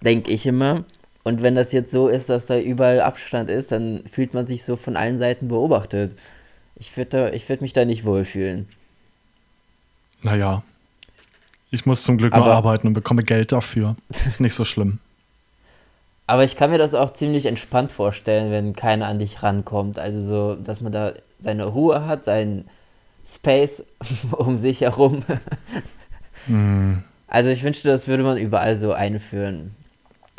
[0.00, 0.84] denke ich immer.
[1.24, 4.62] Und wenn das jetzt so ist, dass da überall Abstand ist, dann fühlt man sich
[4.62, 6.14] so von allen Seiten beobachtet.
[6.76, 8.68] Ich würde würd mich da nicht wohlfühlen.
[10.22, 10.62] Naja.
[11.70, 13.96] Ich muss zum Glück nur Aber- arbeiten und bekomme Geld dafür.
[14.08, 14.98] Das ist nicht so schlimm.
[16.28, 19.98] Aber ich kann mir das auch ziemlich entspannt vorstellen, wenn keiner an dich rankommt.
[19.98, 22.68] Also so, dass man da seine Ruhe hat, seinen
[23.26, 23.84] Space
[24.32, 25.22] um sich herum.
[26.46, 27.02] Hm.
[27.26, 29.74] Also ich wünschte, das würde man überall so einführen.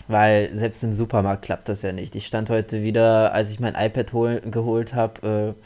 [0.08, 2.16] Weil selbst im Supermarkt klappt das ja nicht.
[2.16, 5.63] Ich stand heute wieder, als ich mein iPad hol geholt habe, äh,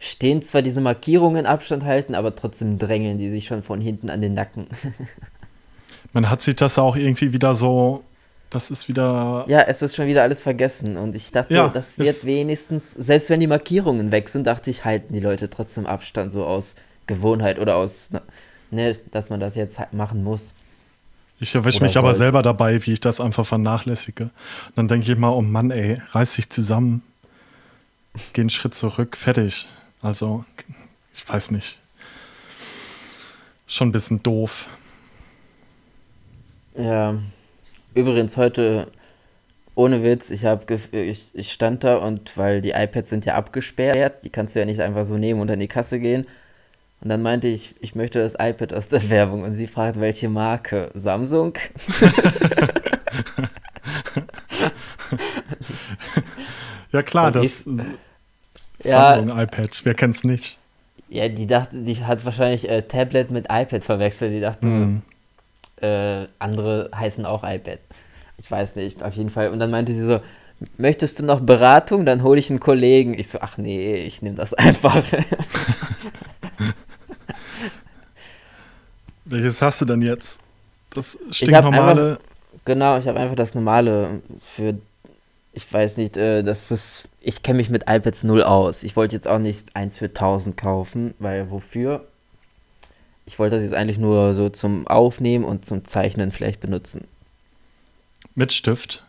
[0.00, 4.20] stehen zwar diese Markierungen Abstand halten, aber trotzdem drängeln die sich schon von hinten an
[4.20, 4.66] den Nacken.
[6.12, 8.02] Man hat sich das auch irgendwie wieder so,
[8.48, 10.96] das ist wieder, Ja, es ist schon wieder alles vergessen.
[10.96, 14.84] Und ich dachte, Ja, das wird wenigstens, selbst wenn die Markierungen weg sind, dachte ich,
[14.86, 16.74] halten die Leute trotzdem Abstand, so aus
[17.06, 18.22] Gewohnheit oder aus, na,
[18.70, 20.54] ne, dass man das jetzt machen muss.
[21.38, 22.18] ich erwische mich aber sollte.
[22.18, 24.30] selber dabei, wie ich das einfach vernachlässige.
[24.74, 27.02] Dann denke ich mal, oh Mann, ey, reiß dich zusammen,
[28.32, 29.68] geh einen Schritt zurück, fertig.
[30.02, 30.44] Also,
[31.12, 31.78] ich weiß nicht.
[33.66, 34.66] Schon ein bisschen doof.
[36.74, 37.18] Ja,
[37.94, 38.90] übrigens heute,
[39.74, 44.24] ohne Witz, ich, hab ich, ich stand da und weil die iPads sind ja abgesperrt,
[44.24, 46.26] die kannst du ja nicht einfach so nehmen und an die Kasse gehen.
[47.00, 50.28] Und dann meinte ich, ich möchte das iPad aus der Werbung und sie fragt, welche
[50.28, 50.90] Marke?
[50.94, 51.54] Samsung?
[56.92, 57.68] Ja klar, das
[58.82, 59.12] Ja.
[59.14, 60.56] Samsung iPad, wer kennt's nicht?
[61.08, 64.32] Ja, die dachte, die hat wahrscheinlich äh, Tablet mit iPad verwechselt.
[64.32, 65.02] Die dachte, Hm.
[65.80, 67.78] äh, andere heißen auch iPad.
[68.38, 69.48] Ich weiß nicht, auf jeden Fall.
[69.50, 70.20] Und dann meinte sie so,
[70.78, 72.06] möchtest du noch Beratung?
[72.06, 73.18] Dann hole ich einen Kollegen.
[73.18, 75.02] Ich so, ach nee, ich nehme das einfach.
[79.24, 80.40] Welches hast du denn jetzt?
[80.92, 82.18] Das stinknormale.
[82.64, 84.74] genau, ich habe einfach das normale für,
[85.52, 88.82] ich weiß nicht, äh, das ist, ich kenne mich mit iPads null aus.
[88.82, 92.06] Ich wollte jetzt auch nicht eins für 1000 kaufen, weil wofür?
[93.26, 97.06] Ich wollte das jetzt eigentlich nur so zum Aufnehmen und zum Zeichnen vielleicht benutzen.
[98.34, 99.04] Mit Stift.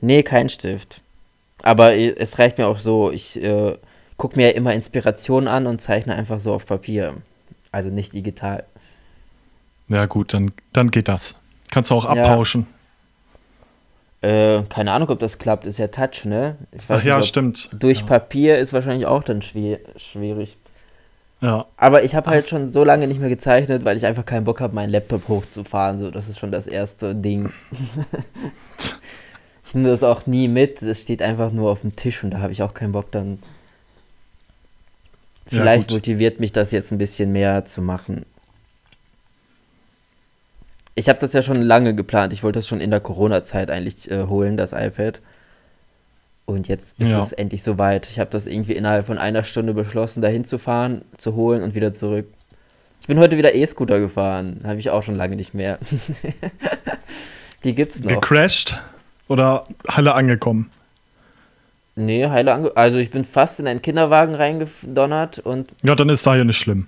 [0.00, 1.00] Nee, kein Stift.
[1.62, 3.10] Aber es reicht mir auch so.
[3.10, 3.78] Ich äh,
[4.16, 7.14] gucke mir ja immer Inspirationen an und zeichne einfach so auf Papier.
[7.70, 8.64] Also nicht digital.
[9.88, 11.36] Ja, gut, dann, dann geht das.
[11.70, 12.64] Kannst du auch Ja.
[14.24, 15.66] Äh, keine Ahnung, ob das klappt.
[15.66, 16.56] Ist ja Touch, ne?
[16.88, 17.68] Ach ja, nicht, stimmt.
[17.78, 18.06] Durch ja.
[18.06, 20.56] Papier ist wahrscheinlich auch dann schwi schwierig.
[21.42, 21.66] ja.
[21.76, 24.62] Aber ich habe halt schon so lange nicht mehr gezeichnet, weil ich einfach keinen Bock
[24.62, 25.98] habe, meinen Laptop hochzufahren.
[25.98, 27.52] So, das ist schon das erste Ding.
[29.66, 30.80] ich nehme das auch nie mit.
[30.80, 33.42] Das steht einfach nur auf dem Tisch und da habe ich auch keinen Bock dann.
[35.50, 35.96] Ja, Vielleicht gut.
[35.96, 38.24] motiviert mich das jetzt ein bisschen mehr zu machen.
[40.94, 42.32] Ich habe das ja schon lange geplant.
[42.32, 45.20] Ich wollte das schon in der Corona-Zeit eigentlich äh, holen, das iPad.
[46.46, 47.18] Und jetzt ist Ja.
[47.18, 48.08] es endlich soweit.
[48.10, 51.74] Ich habe das irgendwie innerhalb von einer Stunde beschlossen, dahin zu fahren, zu holen und
[51.74, 52.26] wieder zurück.
[53.00, 54.60] Ich bin heute wieder E-Scooter gefahren.
[54.64, 55.78] Habe ich auch schon lange nicht mehr.
[57.64, 58.08] Die gibt's noch.
[58.10, 58.78] Gecrashed
[59.28, 60.70] oder Halle angekommen?
[61.96, 66.26] nee, heile ange Also ich bin fast in einen Kinderwagen reingedonnert und Ja, dann ist
[66.26, 66.86] da ja nicht schlimm.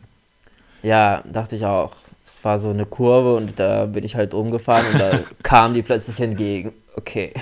[0.83, 1.93] ja, dachte ich auch.
[2.27, 5.83] Es war so eine Kurve und da bin ich halt rumgefahren und da kam die
[5.83, 6.73] plötzlich entgegen.
[6.97, 7.33] Okay.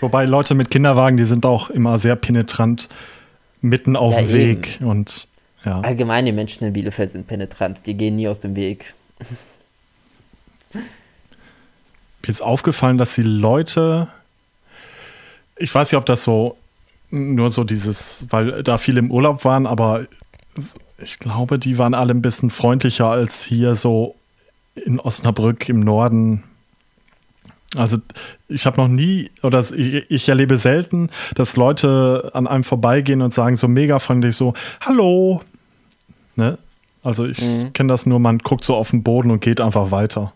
[0.00, 2.88] Wobei Leute mit Kinderwagen, die sind auch immer sehr penetrant
[3.60, 4.78] mitten auf Ja, dem Weg.
[4.80, 5.26] Und
[5.64, 5.80] ja.
[5.80, 7.86] Allgemein die Menschen in Bielefeld sind penetrant.
[7.86, 8.94] Die gehen nie aus dem Weg.
[10.72, 10.80] Mir
[12.28, 14.08] ist aufgefallen, dass die Leute,
[15.56, 16.56] ich weiß nicht, ob das so
[17.10, 20.06] nur so dieses, weil da viele im Urlaub waren, aber
[21.02, 24.16] ich glaube, die waren alle ein bisschen freundlicher als hier so
[24.74, 26.44] in Osnabrück im Norden.
[27.76, 27.98] Also
[28.48, 33.32] ich habe noch nie, oder ich, ich erlebe selten, dass Leute an einem vorbeigehen und
[33.32, 35.40] sagen so mega freundlich so, hallo.
[36.36, 36.58] Ne?
[37.02, 37.72] Also ich Mhm.
[37.72, 40.32] kenne das nur, man guckt so auf den Boden und geht einfach weiter.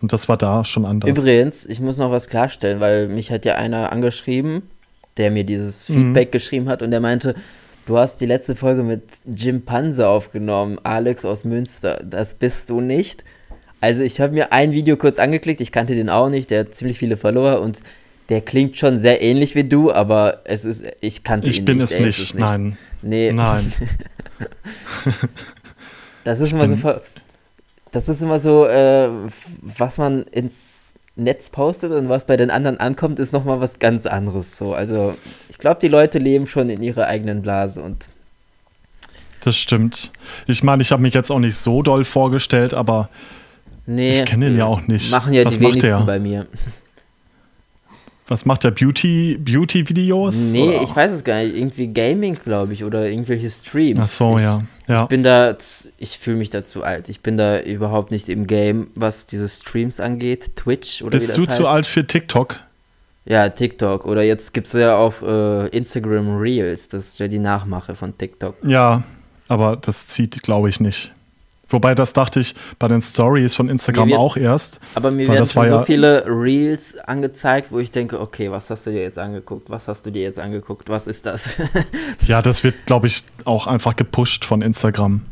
[0.00, 1.08] Und das war da schon anders.
[1.10, 4.62] Übrigens, ich muss noch was klarstellen, weil mich hat ja einer angeschrieben,
[5.16, 5.94] der mir dieses Mhm.
[5.94, 7.34] Feedback geschrieben hat und der meinte,
[7.86, 12.02] Du hast die letzte Folge mit Jim Panse aufgenommen, Alex aus Münster.
[12.04, 13.22] Das bist du nicht.
[13.80, 16.74] Also ich habe mir ein Video kurz angeklickt, ich kannte den auch nicht, der hat
[16.74, 17.78] ziemlich viele Follower und
[18.28, 21.78] der klingt schon sehr ähnlich wie du, aber es ist, ich kannte ich ihn nicht.
[21.78, 21.92] nicht.
[21.92, 22.76] Ich bin es nicht, nein.
[23.02, 23.32] Nee.
[23.32, 23.72] Nein.
[26.24, 26.94] das ist immer so,
[27.92, 29.08] das ist immer so, äh,
[29.60, 30.85] was man ins
[31.16, 34.56] Netz postet und was bei den anderen ankommt, ist nochmal was ganz anderes.
[34.56, 35.16] So, also
[35.48, 38.08] ich glaube, die Leute leben schon in ihrer eigenen Blase und
[39.40, 40.10] das stimmt.
[40.46, 43.08] Ich meine, ich habe mich jetzt auch nicht so doll vorgestellt, aber
[43.86, 45.10] nee, ich kenne ihn ja auch nicht.
[45.10, 46.06] Machen ja was die macht wenigsten der?
[46.06, 46.46] bei mir.
[48.28, 50.36] Was macht der Beauty Beauty Videos?
[50.36, 50.82] Nee, oder?
[50.82, 51.56] ich weiß es gar nicht.
[51.56, 54.00] Irgendwie Gaming, glaube ich, oder irgendwelche Streams.
[54.02, 54.62] Ach so, ich, ja.
[54.88, 55.02] ja.
[55.02, 55.56] Ich bin da,
[55.98, 57.08] ich fühle mich da zu alt.
[57.08, 60.56] Ich bin da überhaupt nicht im Game, was diese Streams angeht.
[60.56, 61.56] Twitch oder wie Bist du heißt.
[61.56, 62.56] zu alt für TikTok?
[63.26, 64.06] Ja, TikTok.
[64.06, 66.88] Oder jetzt gibt es ja auf äh, Instagram Reels.
[66.88, 68.56] Das ist ja die Nachmache von TikTok.
[68.64, 69.04] Ja,
[69.48, 71.12] aber das zieht, glaube ich, nicht.
[71.68, 74.78] Wobei, das dachte ich bei den Stories von Instagram wird- auch erst.
[74.94, 78.86] Aber mir werden schon so ja- viele Reels angezeigt, wo ich denke, okay, was hast
[78.86, 79.68] du dir jetzt angeguckt?
[79.68, 80.88] Was hast du dir jetzt angeguckt?
[80.88, 81.60] Was ist das?
[82.28, 85.22] Ja, das wird, glaube ich, auch einfach gepusht von Instagram.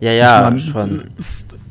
[0.00, 1.10] ja, ja, Ich mein, schon.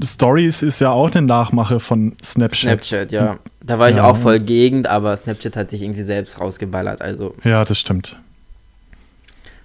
[0.03, 2.83] Stories ist ja auch eine Nachmache von Snapchat.
[2.85, 3.37] Snapchat, ja.
[3.61, 4.05] Da war ich Ja.
[4.05, 7.01] auch voll gegen, aber Snapchat hat sich irgendwie selbst rausgeballert.
[7.01, 8.17] Also, Ja, das stimmt.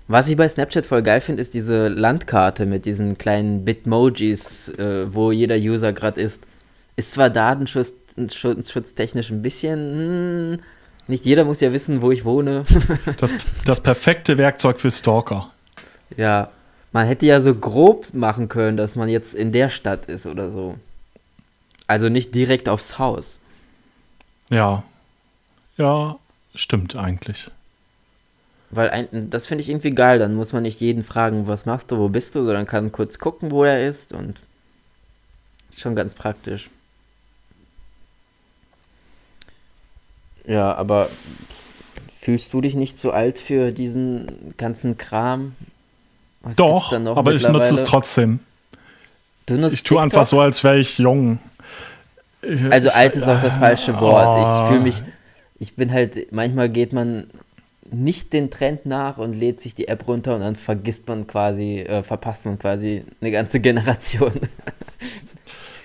[0.09, 5.13] Was ich bei Snapchat voll geil finde, ist diese Landkarte mit diesen kleinen Bitmojis, äh,
[5.15, 6.43] wo jeder User gerade ist.
[6.97, 7.93] Ist zwar Datenschutz
[8.33, 10.59] schutz- schutztechnisch ein bisschen.
[10.59, 10.61] Hm,
[11.07, 12.65] nicht jeder muss ja wissen, wo ich wohne.
[13.19, 13.33] Das,
[13.65, 15.51] das perfekte Werkzeug für Stalker.
[16.17, 16.51] ja,
[16.93, 20.51] man hätte ja so grob machen können, dass man jetzt in der Stadt ist oder
[20.53, 20.77] so.
[21.89, 23.41] Also nicht direkt aufs Haus.
[24.49, 24.85] Ja.
[25.77, 26.17] Ja,
[26.55, 27.51] stimmt eigentlich.
[28.77, 30.19] Weil ein, das finde ich irgendwie geil.
[30.19, 33.19] Dann muss man nicht jeden fragen, was machst du, wo bist du, sondern kann kurz
[33.19, 34.37] gucken, wo er ist und
[35.77, 36.71] schon ganz praktisch.
[40.47, 41.09] Ja, aber
[42.11, 45.55] fühlst du dich nicht zu alt für diesen ganzen Kram?
[46.43, 48.41] Was Doch, aber ich nutze es trotzdem.
[49.47, 50.05] Du nutzt Ich tue TikTok?
[50.05, 51.39] einfach so, als wäre ich jung.
[52.43, 54.37] Ich- Also ich- alt ist auch das falsche Wort.
[54.37, 54.67] Ich Oh.
[54.69, 55.03] fühle mich,
[55.59, 57.31] ich bin halt, manchmal geht man
[57.91, 61.81] nicht den Trend nach und lädt sich die App runter und dann vergisst man quasi,
[61.81, 64.33] äh, verpasst man quasi eine ganze Generation.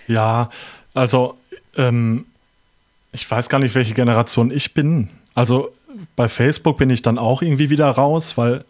[0.07, 0.49] Ja,
[0.95, 1.38] also
[1.77, 2.25] ähm,
[3.12, 5.09] ich weiß gar nicht, welche Generation ich bin.
[5.35, 5.71] Also
[6.15, 8.65] bei Facebook bin ich dann auch irgendwie wieder raus, weil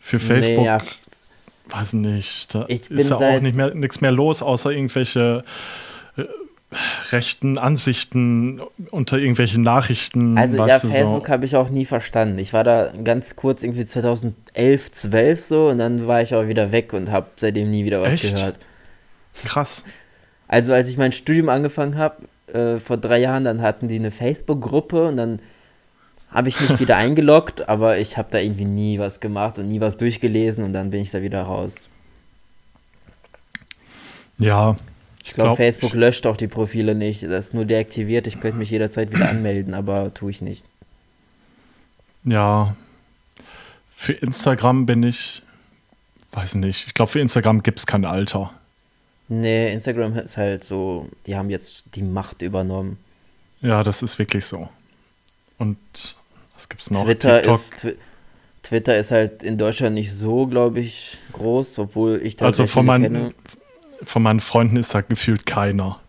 [0.00, 0.80] für Facebook, Nee, ja,
[1.68, 5.44] weiß nicht, da Ich ist ja auch nicht mehr nichts mehr los, außer irgendwelche
[6.16, 6.24] äh,
[7.10, 8.60] rechten Ansichten
[8.90, 10.36] unter irgendwelchen Nachrichten.
[10.38, 11.32] also ja, Facebook so.
[11.32, 12.38] habe ich auch nie verstanden.
[12.38, 16.72] Ich war da ganz kurz irgendwie 2011, 12 so und dann war ich auch wieder
[16.72, 18.34] weg und habe seitdem nie wieder was Echt?
[18.34, 18.58] gehört.
[19.44, 19.84] Krass.
[20.48, 22.16] Also als ich mein Studium angefangen habe,
[22.52, 25.40] äh, vor drei Jahren, dann hatten die eine Facebook-Gruppe und dann
[26.30, 29.80] habe ich mich wieder eingeloggt, aber ich habe da irgendwie nie was gemacht und nie
[29.80, 31.88] was durchgelesen und dann bin ich da wieder raus.
[34.38, 34.76] Ja,
[35.24, 37.22] Ich glaube, glaub, Facebook löscht auch die Profile nicht.
[37.22, 38.26] Das ist nur deaktiviert.
[38.26, 40.64] Ich könnte mich jederzeit wieder anmelden, aber tue ich nicht.
[42.24, 42.76] Ja.
[43.96, 45.40] Für Instagram bin ich,
[46.32, 48.52] weiß nicht, ich glaube, für Instagram gibt es kein Alter.
[49.28, 52.98] Nee, Instagram ist halt so, die haben jetzt die Macht übernommen.
[53.62, 54.68] Ja, das ist wirklich so.
[55.56, 55.78] Und
[56.52, 57.04] was gibt's noch?
[57.04, 57.54] Twitter TikTok.
[57.54, 57.96] ist Twi
[58.62, 62.68] Twitter ist halt in Deutschland nicht so, glaube ich, groß, obwohl ich da also sehr
[62.68, 63.34] von meinen, kenne.
[64.02, 66.00] Von meinen Freunden ist da gefühlt keiner.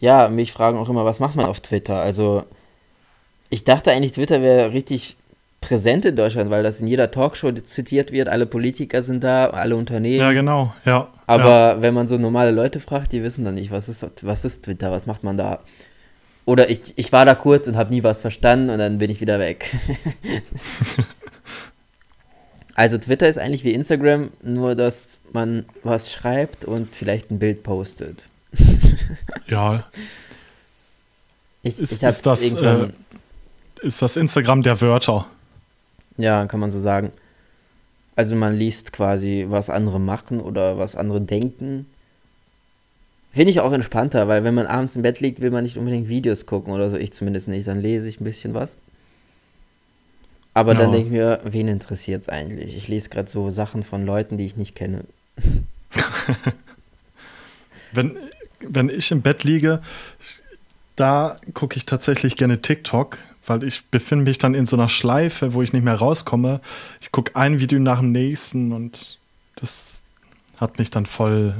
[0.00, 2.00] Ja, mich fragen auch immer, was macht man auf Twitter?
[2.00, 2.44] Also,
[3.50, 5.16] ich dachte eigentlich, Twitter wäre richtig
[5.60, 9.76] präsent in Deutschland, weil das in jeder Talkshow zitiert wird, alle Politiker sind da, alle
[9.76, 10.18] Unternehmen.
[10.18, 11.08] Ja, genau, ja.
[11.26, 11.82] Aber ja.
[11.82, 14.90] wenn man so normale Leute fragt, die wissen dann nicht, was ist, was ist Twitter,
[14.90, 15.60] was macht man da?
[16.44, 19.20] Oder ich, ich war da kurz und habe nie was verstanden und dann bin ich
[19.20, 19.70] wieder weg.
[22.74, 27.62] also Twitter ist eigentlich wie Instagram, nur dass man was schreibt und vielleicht ein Bild
[27.62, 28.22] postet.
[29.46, 29.84] ja,
[31.62, 32.92] Ich, Ist- ich ist das, irgendwann,
[33.82, 35.26] ist das Instagram der Wörter.
[36.16, 37.12] ja, kann man so sagen.
[38.14, 41.86] Also man liest quasi, was andere machen oder was andere denken.
[43.32, 46.08] Finde ich auch entspannter, weil wenn man abends im Bett liegt, will man nicht unbedingt
[46.08, 46.98] Videos gucken oder so.
[46.98, 47.66] Ich zumindest nicht.
[47.66, 48.76] Dann lese ich ein bisschen was.
[50.54, 50.92] Aber dann Ja.
[50.92, 52.76] denke ich mir, wen interessiert es eigentlich?
[52.76, 55.04] Ich lese gerade so Sachen von Leuten, die ich nicht kenne.
[57.92, 58.16] Wenn,
[58.60, 59.82] wenn ich im Bett liege,
[60.96, 65.52] da gucke ich tatsächlich gerne TikTok, weil ich befinde mich dann in so einer Schleife,
[65.52, 66.60] wo ich nicht mehr rauskomme.
[67.02, 69.18] Ich gucke ein Video nach dem nächsten und
[69.56, 70.02] das
[70.56, 71.54] hat mich dann voll.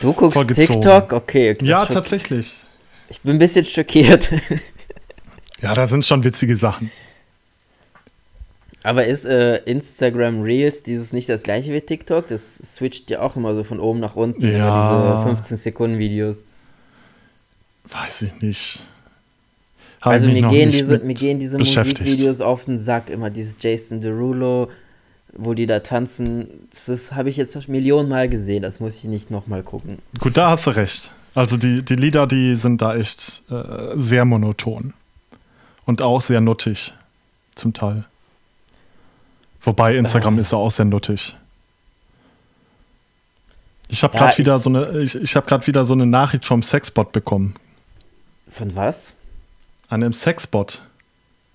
[0.00, 0.74] Du guckst vollgezogen.
[0.82, 1.12] TikTok?
[1.12, 1.56] Okay.
[1.62, 2.62] Ja, tatsächlich.
[3.08, 4.30] Ich bin ein bisschen schockiert.
[5.62, 6.90] ja, da sind schon witzige Sachen.
[8.86, 12.28] Aber ist äh, Instagram Reels dieses nicht das gleiche wie TikTok?
[12.28, 15.16] Das switcht ja auch immer so von oben nach unten, ja.
[15.16, 16.44] diese 15 Sekunden Videos.
[17.82, 18.78] Weiß ich nicht.
[20.00, 24.00] Hab also mir gehen, diese, mir gehen diese Musikvideos auf den Sack, immer dieses Jason
[24.00, 24.70] Derulo,
[25.32, 26.46] wo die da tanzen.
[26.86, 29.98] Das habe ich jetzt Millionen Mal gesehen, das muss ich nicht nochmal gucken.
[30.20, 31.10] Gut, da hast du recht.
[31.34, 34.92] Also die, die Lieder, die sind da echt äh, sehr monoton.
[35.84, 36.92] Und auch sehr nuttig,
[37.56, 38.04] zum Teil.
[39.66, 40.42] Wobei Instagram äh.
[40.42, 41.34] ist ja auch sehr nuttig.
[43.88, 46.44] Ich habe gerade ja, wieder so eine, ich, ich habe gerade wieder so eine Nachricht
[46.44, 47.54] vom Sexbot bekommen.
[48.48, 49.14] Von was?
[49.88, 50.82] An einem Sexbot.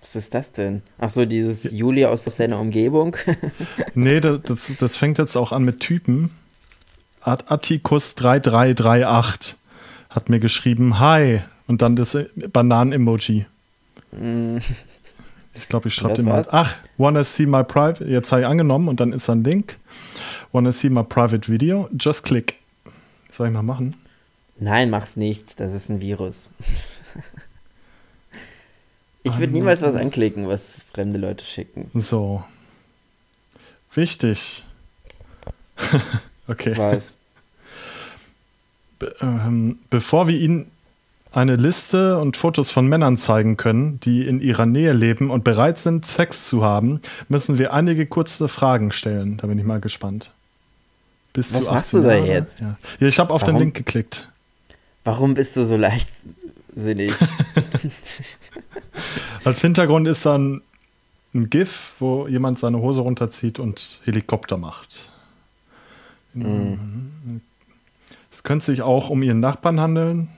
[0.02, 0.82] Was ist das denn?
[0.97, 1.71] Ach so, dieses ja.
[1.71, 3.15] Julia aus seiner Umgebung?
[3.93, 6.32] nee, das, das, das, fängt jetzt auch an mit Typen.
[7.24, 9.56] Atticus3338
[10.10, 13.45] hat mir geschrieben, hi, und dann das Bananen-Emoji.
[14.12, 14.58] Mm.
[15.62, 16.45] Ich glaube, ich schreibe den mal.
[16.50, 19.78] Ach, wanna see my private, jetzt habe ich angenommen und dann ist ein Link.
[20.52, 21.88] Wanna see my private video?
[21.97, 22.58] Just click.
[23.32, 23.95] Soll ich mal machen?
[24.60, 25.60] Nein, mach's nicht.
[25.60, 26.50] Das ist ein Virus.
[29.24, 31.91] ich würde niemals was anklicken, was fremde Leute schicken.
[31.93, 32.43] So.
[33.93, 34.63] Wichtig.
[36.47, 36.76] okay.
[36.76, 37.13] Was?
[38.97, 40.71] Be ähm, bevor wir Ihnen
[41.32, 45.78] eine Liste und Fotos von Männern zeigen können, die in ihrer Nähe leben und bereit
[45.78, 49.38] sind, Sex zu haben, müssen wir einige kurze Fragen stellen.
[49.38, 50.32] Da bin ich mal gespannt.
[51.34, 52.28] Bis Was machst du da Jahre?
[52.28, 52.60] jetzt?
[52.60, 52.76] Ja.
[53.00, 53.56] ich habe auf Warum?
[53.56, 54.28] den Link geklickt.
[55.06, 57.13] Warum bist du so leichtsinnig?
[59.44, 60.62] Als Hintergrund ist dann
[61.34, 65.10] ein GIF, wo jemand seine Hose runterzieht und Helikopter macht.
[66.34, 67.41] Mhm.
[68.32, 70.30] Es könnte sich auch um ihren Nachbarn handeln,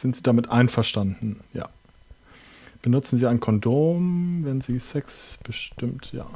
[0.00, 1.40] sind Sie damit einverstanden?
[1.52, 1.68] Ja.
[2.82, 6.12] Benutzen Sie ein Kondom, wenn Sie Sex bestimmt?
[6.12, 6.26] Ja.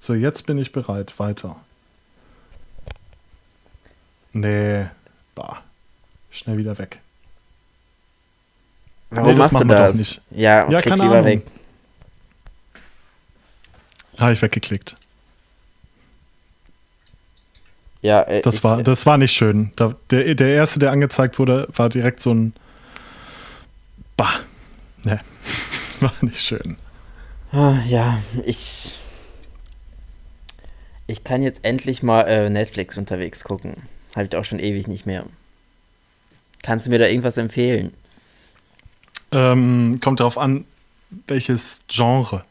[0.00, 1.18] So, jetzt bin ich bereit.
[1.18, 1.56] Weiter.
[4.32, 4.86] Nee.
[5.34, 5.62] Bah.
[6.30, 6.98] Schnell wieder weg.
[9.10, 9.96] Warum nee, das machst du das?
[9.96, 10.20] nicht.
[10.30, 11.24] Ja, ja keine Ahnung.
[11.24, 11.46] weg.
[14.18, 14.96] Habe ich weggeklickt.
[18.00, 19.70] Ja, äh, das, ich, war, das war nicht schön.
[19.76, 22.54] Da, der, der erste, der angezeigt wurde, war direkt so ein
[24.16, 24.40] Bah.
[25.04, 25.20] Ne.
[26.00, 26.76] War nicht schön.
[27.52, 28.98] Ah, ja, ich.
[31.06, 33.74] Ich kann jetzt endlich mal äh, Netflix unterwegs gucken.
[34.14, 35.24] Habe ich auch schon ewig nicht mehr.
[36.62, 37.92] Kannst du mir da irgendwas empfehlen?
[39.32, 40.64] Ähm, kommt darauf an,
[41.26, 42.44] welches Genre.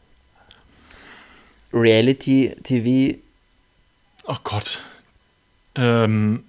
[1.72, 3.18] Reality TV.
[4.24, 4.82] Oh Gott.
[5.74, 6.44] Ähm,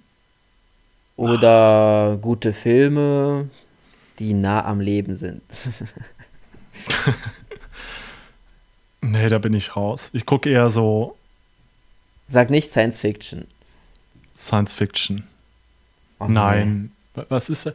[1.16, 3.48] oder gute Filme,
[4.18, 5.42] die nah am Leben sind.
[9.00, 10.10] nee, da bin ich raus.
[10.12, 11.16] Ich gucke eher so.
[12.28, 13.46] Sag nicht Science Fiction.
[14.36, 15.24] Science Fiction.
[16.18, 16.90] Oh, Nein.
[17.14, 17.22] Nee.
[17.28, 17.72] Was ist.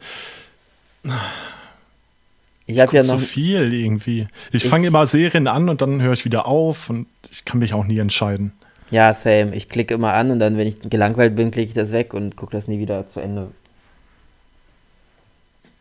[2.66, 4.28] Ich, ich habe ja noch so viel irgendwie.
[4.52, 7.60] Ich, ich fange immer Serien an und dann höre ich wieder auf und ich kann
[7.60, 8.52] mich auch nie entscheiden.
[8.92, 9.56] Ja, same.
[9.56, 12.36] Ich klicke immer an und dann, wenn ich gelangweilt bin, klicke ich das weg und
[12.36, 13.52] gucke das nie wieder zu Ende.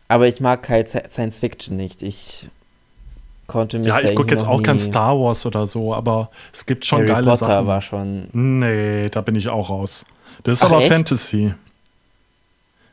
[0.09, 2.01] Aber ich mag halt Science Fiction nicht.
[2.01, 2.47] Ich
[3.47, 6.85] konnte mich Ja, ich gucke jetzt auch kein Star Wars oder so, aber es gibt
[6.85, 7.67] schon Harry geile Potter Sachen.
[7.67, 8.27] war schon.
[8.33, 10.05] Nee, da bin ich auch raus.
[10.43, 10.91] Das ist Ach, aber echt?
[10.91, 11.53] Fantasy.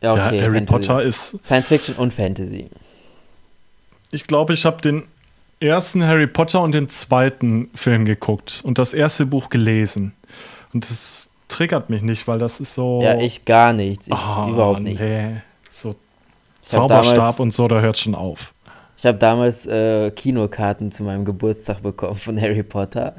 [0.02, 0.64] Ja, okay, ja, Harry Fantasy.
[0.66, 1.42] Potter ist.
[1.42, 2.68] Science Fiction und Fantasy.
[4.11, 5.05] Ich glaube, ich habe den
[5.59, 10.12] ersten Harry Potter und den zweiten Film geguckt und das erste Buch gelesen.
[10.74, 13.00] Und das triggert mich nicht, weil das ist so.
[13.02, 14.09] Ja, ich gar nichts.
[14.09, 15.00] Ich oh, überhaupt nichts.
[15.00, 15.37] Nee,
[15.70, 15.94] so
[16.66, 18.52] Zauberstab damals, und so, da hört schon auf.
[18.98, 23.14] Ich habe damals äh, Kinokarten zu meinem Geburtstag bekommen von Harry Potter.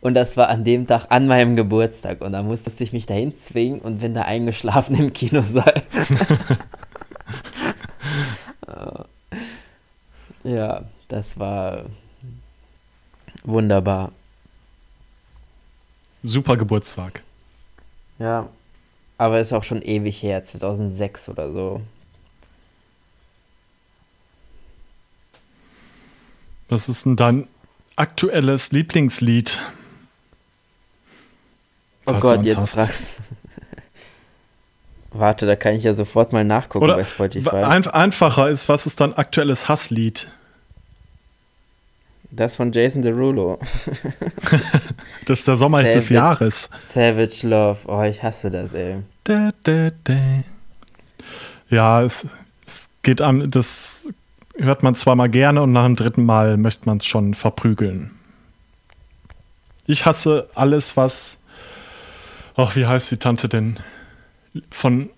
[0.00, 2.20] Und das war an dem Tag an meinem Geburtstag.
[2.20, 5.82] Und da musste ich mich dahin zwingen und bin da eingeschlafen im Kinosaal.
[10.44, 11.86] ja, das war
[13.42, 14.12] wunderbar.
[16.22, 17.22] Super Geburtstag.
[18.20, 18.48] Ja,
[19.18, 21.80] aber ist auch schon ewig her, 2006 oder so.
[26.68, 27.46] Was ist denn dein
[27.96, 29.60] aktuelles Lieblingslied?
[32.06, 33.20] Oh Gott, jetzt fragst
[35.10, 37.50] Warte, da kann ich ja sofort mal nachgucken Oder bei Spotify.
[37.50, 40.28] ein, einfacher ist, was ist dein aktuelles Hasslied?
[42.30, 43.58] Das von Jason Derulo.
[45.24, 46.08] Das ist der Sommerhit des.
[46.10, 46.70] Jahres.
[46.76, 47.78] Savage Love.
[47.86, 48.98] Oh, ich hasse das, ey.
[49.24, 50.44] Da, da, da.
[51.68, 52.26] Ja, es,
[52.64, 54.06] es geht an, das
[54.58, 58.12] hört man zweimal gerne und nach dem dritten Mal möchte man es schon verprügeln.
[59.86, 61.38] Ich hasse alles, was.
[62.56, 63.78] Ach, wie heißt die Tante denn?
[64.70, 65.10] Von.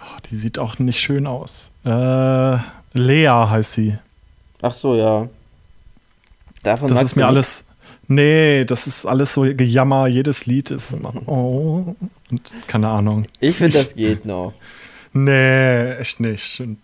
[0.00, 1.70] ach, die sieht auch nicht schön aus.
[1.84, 2.58] Äh,
[2.92, 3.98] Lea heißt sie.
[4.60, 5.28] Ach so, ja.
[6.62, 7.64] Davon Das ist mir alles.
[8.08, 10.06] Nee, das ist alles so Gejammer.
[10.06, 11.14] Jedes Lied ist immer.
[11.26, 11.96] Oh.
[12.30, 13.26] Und keine Ahnung.
[13.40, 14.52] Ich finde, das geht noch.
[15.12, 16.60] Nee, echt nicht.
[16.60, 16.78] Und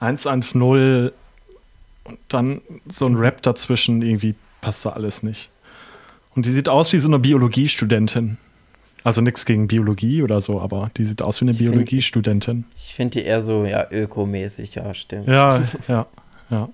[0.00, 1.12] 110
[2.04, 5.48] und dann so ein Rap dazwischen, irgendwie passt da alles nicht.
[6.34, 8.38] Und die sieht aus wie so eine Biologiestudentin.
[9.02, 12.64] Also nichts gegen Biologie oder so, aber die sieht aus wie eine Biologiestudentin.
[12.76, 15.26] Ich finde die eher so, ja, ökomäßig, ja, stimmt.
[15.26, 16.06] Ja, ja,
[16.50, 16.68] ja.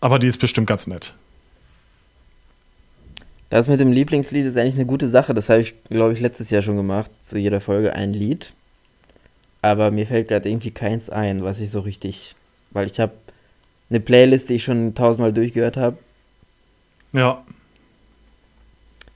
[0.00, 1.14] Aber die ist bestimmt ganz nett.
[3.48, 5.34] Das mit dem Lieblingslied ist eigentlich eine gute Sache.
[5.34, 7.10] Das habe ich, glaube ich, letztes Jahr schon gemacht.
[7.22, 8.52] Zu jeder Folge ein Lied.
[9.62, 12.34] Aber mir fällt gerade irgendwie keins ein, was ich so richtig.
[12.70, 13.12] Weil ich habe
[13.90, 15.98] eine Playlist, die ich schon tausendmal durchgehört habe.
[17.12, 17.44] Ja,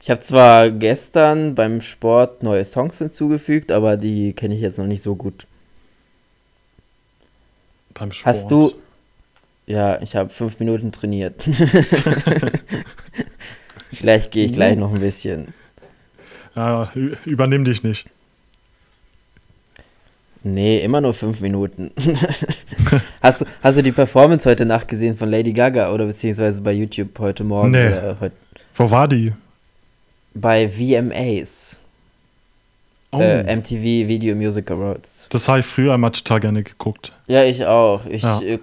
[0.02, 4.86] Ich habe zwar gestern beim Sport neue Songs hinzugefügt, aber die kenne ich jetzt noch
[4.86, 5.46] nicht so gut.
[7.94, 8.36] beim Sport.
[8.36, 8.74] Hast du.
[9.66, 11.42] Ja, ich habe fünf Minuten trainiert.
[13.92, 15.54] Vielleicht gehe ich gleich noch ein bisschen.
[16.54, 16.92] Ja,
[17.24, 18.06] übernimm dich nicht.
[20.46, 21.90] Nee, immer nur fünf Minuten.
[23.22, 26.72] hast, du, hast du die Performance heute Nacht gesehen von Lady Gaga oder beziehungsweise bei
[26.72, 27.70] YouTube heute Morgen?
[27.70, 27.86] Nee.
[27.88, 28.32] Oder heut,
[28.76, 29.32] Wo war die?
[30.34, 31.78] bei VMAs,
[33.12, 35.28] Oh, äh, MTV Video Music Awards.
[35.30, 37.12] das habe ich früher immer total gerne geguckt.
[37.28, 38.04] Ja, ich auch.
[38.06, 38.40] Ich, Ja.
[38.42, 38.58] äh,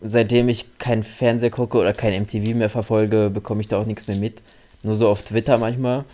[0.00, 4.06] seitdem ich kein Fernseher gucke oder kein MTV mehr verfolge, bekomme ich da auch nichts
[4.06, 4.34] mehr mit.
[4.84, 6.04] Nur so auf Twitter manchmal.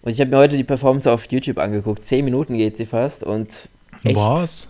[0.00, 2.04] Und ich habe mir heute die Performance auf YouTube angeguckt.
[2.06, 3.68] Zehn Minuten geht sie fast und
[4.04, 4.68] echt, Was?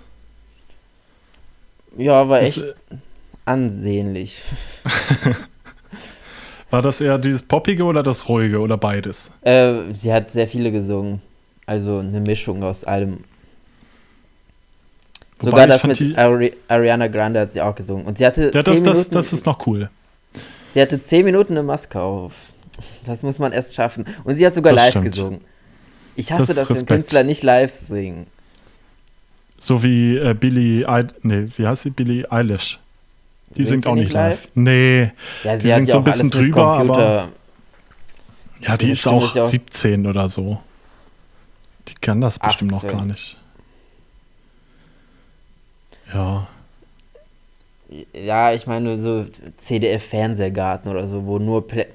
[1.96, 2.74] ja, war Das, echt äh,
[3.44, 4.42] ansehnlich.
[6.70, 9.30] war das eher dieses Poppige oder das Ruhige oder beides?
[9.42, 11.20] Äh, sie hat sehr viele gesungen.
[11.64, 13.24] Also eine Mischung aus allem.
[15.38, 18.06] Wobei Sogar das mit die- Ari Ariana Grande hat sie auch gesungen.
[18.06, 19.90] Und sie hatte, Ja, das, das, Minuten, das ist noch cool.
[20.72, 22.52] sie hatte zehn Minuten eine Maske auf.
[23.04, 24.04] Das muss man erst schaffen.
[24.24, 25.04] Und sie hat sogar Das live stimmt.
[25.06, 25.40] gesungen.
[26.14, 26.88] Ich Das hasse das, wenn Respekt.
[26.88, 28.26] Künstler nicht live singen.
[29.58, 31.90] So wie äh, Billie, I nee, wie heißt sie?
[31.90, 32.78] Billie Eilish.
[33.50, 34.48] Die Singt singt auch nicht nicht live.
[34.54, 35.12] Nee,
[35.44, 37.28] Ja, Die singt ja so ein bisschen drüber, aber-
[38.60, 40.60] ja, die Ihre ist auch ist auch- 17 oder so.
[41.88, 42.90] Die kann das bestimmt noch 18.
[42.98, 43.36] gar nicht.
[46.12, 46.46] Ja,
[48.12, 49.26] Ja, ich meine so
[49.58, 51.86] CDF-Fernsehgarten oder so, wo nur Play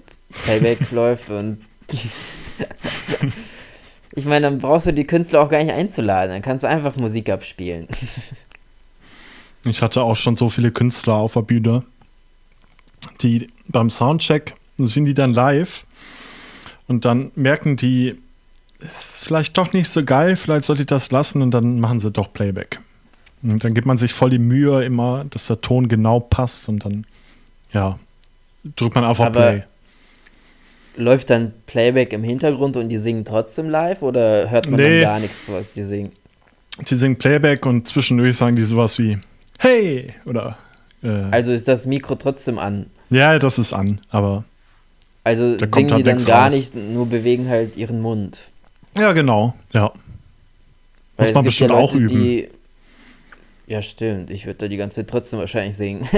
[0.45, 1.61] Playback läuft und
[4.13, 6.95] ich meine, dann brauchst du die Künstler auch gar nicht einzuladen, dann kannst du einfach
[6.97, 7.87] Musik abspielen.
[9.65, 11.83] ich hatte auch schon so viele Künstler auf der Bühne,
[13.21, 15.85] die beim Soundcheck sind die dann live
[16.87, 18.15] und dann merken die,
[18.79, 21.99] es ist vielleicht doch nicht so geil, vielleicht sollte ich das lassen und dann machen
[21.99, 22.79] sie doch Playback.
[23.43, 26.83] Und dann gibt man sich voll die Mühe immer, dass der Ton genau passt und
[26.85, 27.05] dann,
[27.73, 27.99] ja,
[28.75, 29.63] drückt man einfach Aber- Play.
[30.97, 35.01] Läuft dann Playback im Hintergrund und die singen trotzdem live oder hört man Nee.
[35.01, 36.11] dann gar nichts, was die singen?
[36.89, 39.17] Die singen Playback und zwischendurch sagen die sowas wie
[39.59, 40.13] Hey!
[40.25, 40.57] Oder
[41.03, 42.87] äh, Also ist das Mikro trotzdem an.
[43.09, 44.43] Ja, das ist an, aber
[45.23, 46.53] Also Da singen kommt die halt dann gar raus.
[46.53, 48.47] nicht, nur bewegen halt ihren Mund.
[48.97, 49.53] ja, genau.
[49.73, 49.91] Ja.
[51.17, 52.23] Weil Muss man bestimmt ja auch Leute, üben.
[52.23, 52.47] Die,
[53.67, 54.31] ja, stimmt.
[54.31, 56.07] Ich würde da die ganze Zeit trotzdem wahrscheinlich singen.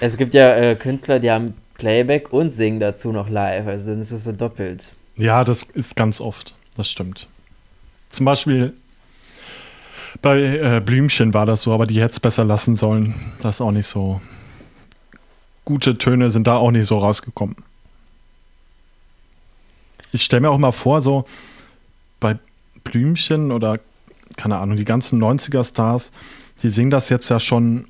[0.00, 3.66] es gibt ja äh, Künstler, die haben Playback und singen dazu noch live.
[3.66, 4.92] Also dann ist es so doppelt.
[5.16, 6.52] Ja, das ist ganz oft.
[6.76, 7.26] Das stimmt.
[8.10, 8.74] Zum Beispiel
[10.20, 13.14] bei äh, Blümchen war das so, aber die hätte es besser lassen sollen.
[13.40, 14.20] Das ist auch nicht so.
[15.64, 17.56] Gute Töne sind da auch nicht so rausgekommen.
[20.12, 21.26] Ich stelle mir auch mal vor, so
[22.20, 22.38] bei
[22.84, 23.78] Blümchen oder
[24.36, 26.12] keine Ahnung, die ganzen 90er-Stars,
[26.62, 27.86] die singen das jetzt ja schon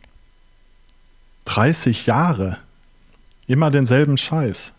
[1.45, 2.59] 30 Jahre.
[3.49, 4.73] Immer denselben Scheiß.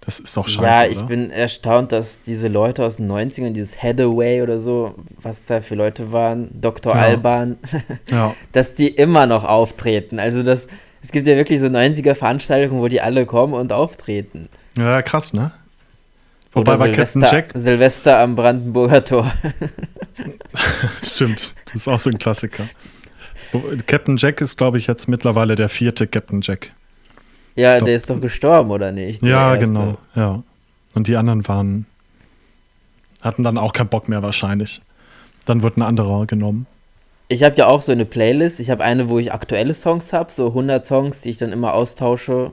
[0.00, 0.84] Das ist doch scheiße.
[0.84, 1.06] ja, ich oder?
[1.06, 5.74] bin erstaunt, dass diese Leute aus den 90ern, dieses Hathaway oder so, was da für
[5.74, 6.94] Leute waren, Dr.
[6.94, 7.00] Ja.
[7.02, 7.56] Alban,
[8.10, 8.34] Ja.
[8.52, 10.20] dass die immer noch auftreten.
[10.20, 10.68] Also das,
[11.02, 14.48] es gibt ja wirklich so 90er Veranstaltungen, wo die alle kommen und auftreten.
[14.76, 15.50] Ja, krass, ne?
[16.52, 19.32] Wobei Oder bei Captain Silvester, Jack, Silvester am Brandenburger Tor.
[21.02, 22.64] stimmt, das ist auch so ein Klassiker.
[23.86, 26.72] Captain Jack ist, glaube ich, jetzt mittlerweile der vierte Captain Jack.
[27.56, 29.22] Ja, der ist doch gestorben, oder nicht?
[29.22, 29.66] Ja, erste.
[29.66, 30.42] genau, ja.
[30.94, 31.86] Und die anderen waren,
[33.22, 34.82] hatten dann auch keinen Bock mehr wahrscheinlich.
[35.46, 36.66] Dann wird ein anderer genommen.
[37.28, 38.60] Ich habe ja auch so eine Playlist.
[38.60, 41.74] Ich habe eine, wo ich aktuelle Songs habe, so 100 Songs, die ich dann immer
[41.74, 42.52] austausche,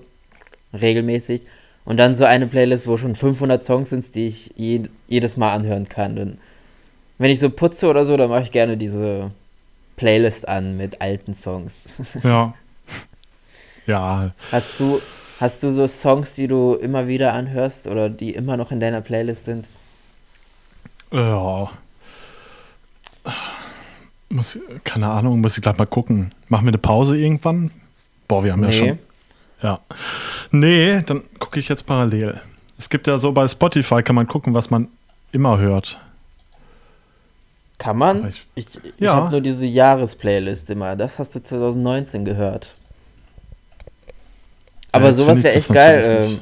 [0.73, 1.43] regelmäßig.
[1.85, 5.53] Und dann so eine Playlist, wo schon 500 Songs sind, die ich je, jedes Mal
[5.53, 6.17] anhören kann.
[6.17, 6.37] Und
[7.17, 9.31] wenn ich so putze oder so, dann mache ich gerne diese
[9.97, 11.93] Playlist an mit alten Songs.
[12.23, 12.53] Ja.
[13.87, 15.01] Ja, Hast du,
[15.39, 19.01] hast du so Songs, die du immer wieder anhörst oder die immer noch in deiner
[19.01, 19.67] Playlist sind?
[21.11, 21.69] ja.
[24.29, 26.29] Muss, keine Ahnung, muss ich gleich mal gucken.
[26.47, 27.69] Machen wir eine Pause irgendwann?
[28.27, 28.99] Boah, wir haben ja schon.
[29.61, 29.79] Ja.
[30.51, 32.41] Nee, dann gucke ich jetzt parallel.
[32.79, 34.87] Es gibt ja so bei Spotify, kann man gucken, was man
[35.31, 35.99] immer hört.
[37.77, 38.19] Kann man?
[38.21, 39.15] Aber ich- Ich, ich Ja.
[39.15, 40.95] habe nur diese Jahresplaylist immer.
[40.95, 42.73] Das hast du 2019 gehört.
[44.93, 46.19] Aber jetzt sowas find ich wäre echt geil.
[46.31, 46.39] Ähm,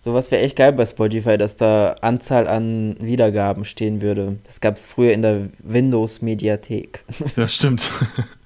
[0.00, 4.38] sowas wäre echt geil bei Spotify, dass da Anzahl an Wiedergaben stehen würde.
[4.44, 7.04] Das gab es früher in der Windows-Mediathek.
[7.36, 7.90] Ja, stimmt.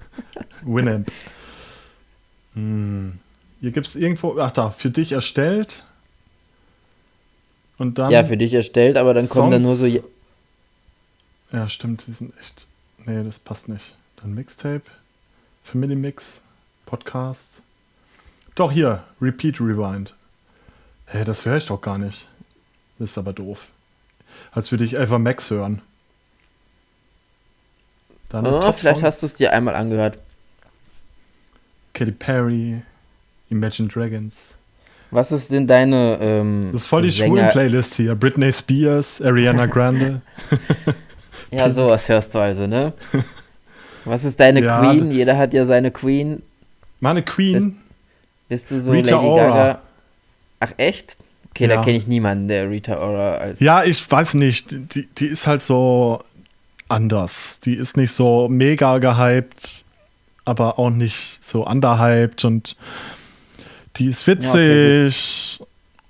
[0.63, 1.09] Winamp.
[2.53, 3.13] Hm.
[3.61, 5.83] Hier gibt es irgendwo, ach da, für dich erstellt.
[7.77, 8.11] Und dann.
[8.11, 9.87] Ja, für dich erstellt, aber dann kommen da nur so.
[9.87, 10.03] Songs-
[11.51, 12.67] Ja, stimmt, die sind echt.
[13.05, 13.95] Nee, das passt nicht.
[14.21, 14.81] Dann Mixtape,
[15.63, 16.41] Family Mix,
[16.85, 17.61] Podcast.
[18.59, 20.13] Doch hier, Repeat Rewind.
[21.07, 22.25] Hä, das höre ich doch gar nicht.
[22.97, 23.67] Das ist aber doof.
[24.51, 25.81] Als würde ich Eva Max hören.
[28.27, 30.17] Dann Oh, vielleicht hast du es dir einmal angehört.
[31.93, 32.81] Katy Perry,
[33.49, 34.55] Imagine Dragons.
[35.11, 36.17] Was ist denn deine.
[36.21, 38.13] Ähm, Das ist voll die Sänger- schwulen Playlist hier.
[38.15, 40.21] Britney Spears, Ariana Grande.
[41.51, 42.93] Ja, sowas hörst du also, ne?
[44.05, 45.09] Was ist deine Ja, Queen?
[45.09, 46.43] Jeder hat ja seine Queen.
[46.99, 47.81] Meine Queen.
[48.49, 49.47] Bist du so Rita Lady Ora.
[49.47, 49.81] Gaga?
[50.59, 51.17] Ach echt?
[51.51, 51.81] Okay, da Ja.
[51.81, 53.59] kenne ich niemanden, der Rita Ora als.
[53.59, 54.71] Ja, ich weiß nicht.
[54.71, 56.23] Die, die ist halt so
[56.89, 57.59] anders.
[57.61, 59.85] Die ist nicht so mega gehypt,
[60.45, 62.75] aber auch nicht so underhyped und
[63.97, 65.59] die ist witzig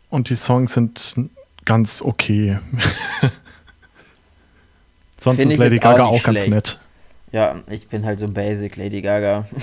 [0.10, 1.16] und die Songs sind
[1.66, 2.60] ganz okay.
[5.20, 6.78] Sonst Find ist Lady auch Gaga nicht auch ganz nett.
[7.32, 9.46] Ja, ich bin halt so basic Lady Gaga.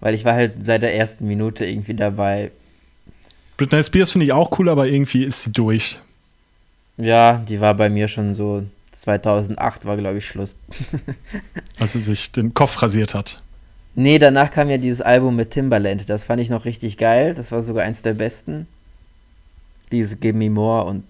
[0.00, 2.50] Weil ich war halt seit der ersten Minute irgendwie dabei.
[3.56, 5.98] Britney Spears finde ich auch cool, aber irgendwie ist sie durch.
[6.96, 10.56] Ja, die war bei mir schon so 2008 war glaube ich Schluss.
[11.78, 13.42] als sie sich den Kopf rasiert hat.
[13.94, 16.08] Nee, danach kam ja dieses Album mit Timbaland.
[16.08, 17.34] Das fand ich noch richtig geil.
[17.34, 18.68] Das war sogar eins der besten.
[19.90, 21.04] Dieses Give Me More und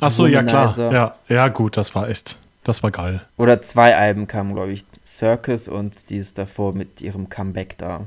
[0.00, 0.76] Ach so, ja klar.
[0.92, 3.22] Ja, ja, gut, das war echt, das war geil.
[3.38, 4.84] Oder zwei Alben kamen, glaube ich.
[5.06, 8.02] Circus und dieses davor mit ihrem Comeback da.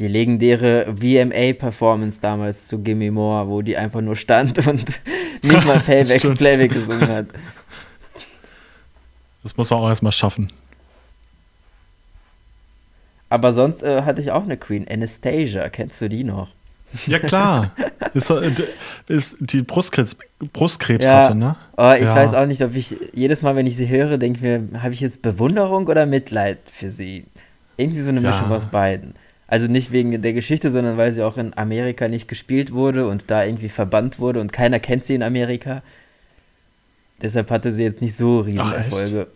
[0.00, 4.84] Die legendäre VMA-Performance damals zu Gimme More, wo die einfach nur stand und
[5.42, 6.34] nicht mal Playback.
[6.36, 7.26] Playback gesungen hat.
[9.42, 10.48] Das muss er auch erstmal schaffen.
[13.30, 15.68] Aber sonst äh, hatte ich auch eine Queen, Anastasia.
[15.70, 16.48] Kennst du die noch?
[17.06, 17.70] Ja, klar.
[18.12, 18.50] ist, äh,
[19.08, 20.16] ist die Brustkrebs,
[20.52, 21.24] Brustkrebs Ja.
[21.24, 21.56] hatte, ne?
[21.78, 22.14] Oh, ich Ja.
[22.16, 25.00] weiß auch nicht, ob ich jedes Mal, wenn ich sie höre, denke mir, habe ich
[25.00, 27.24] jetzt Bewunderung oder Mitleid für sie?
[27.78, 28.30] Irgendwie so eine Ja.
[28.30, 29.14] Mischung aus beiden.
[29.50, 33.32] Also nicht wegen der Geschichte, sondern weil sie auch in Amerika nicht gespielt wurde und
[33.32, 35.82] da irgendwie verbannt wurde und keiner kennt sie in Amerika.
[37.20, 39.26] Deshalb hatte sie jetzt nicht so Riesenerfolge.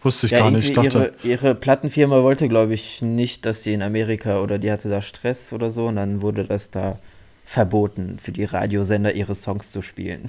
[0.00, 0.68] Wusste ich Ja, gar nicht.
[0.68, 4.70] Ich dachte, ihre, ihre Plattenfirma wollte, glaube ich, nicht, dass sie in Amerika oder die
[4.70, 7.00] hatte da Stress oder so und dann wurde das da
[7.44, 10.28] verboten, für die Radiosender ihre Songs zu spielen.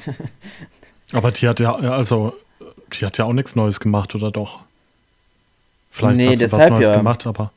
[1.14, 2.34] aber die hat ja, also,
[2.94, 4.62] die hat ja auch nichts Neues gemacht, oder doch?
[5.92, 6.98] Vielleicht Nee, hat sie was Neues ja.
[6.98, 7.52] gemacht, aber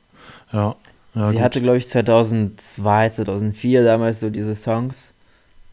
[0.52, 0.76] ja.
[1.14, 1.42] Ja sie gut.
[1.42, 5.14] hatte, glaube ich, 2002, 2004 damals so diese Songs.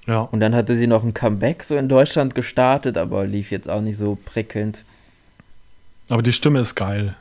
[0.07, 0.21] ja.
[0.21, 3.81] Und dann hatte sie noch ein Comeback so in Deutschland gestartet, aber lief jetzt auch
[3.81, 4.83] nicht so prickelnd.
[6.09, 7.15] Aber die Stimme ist geil.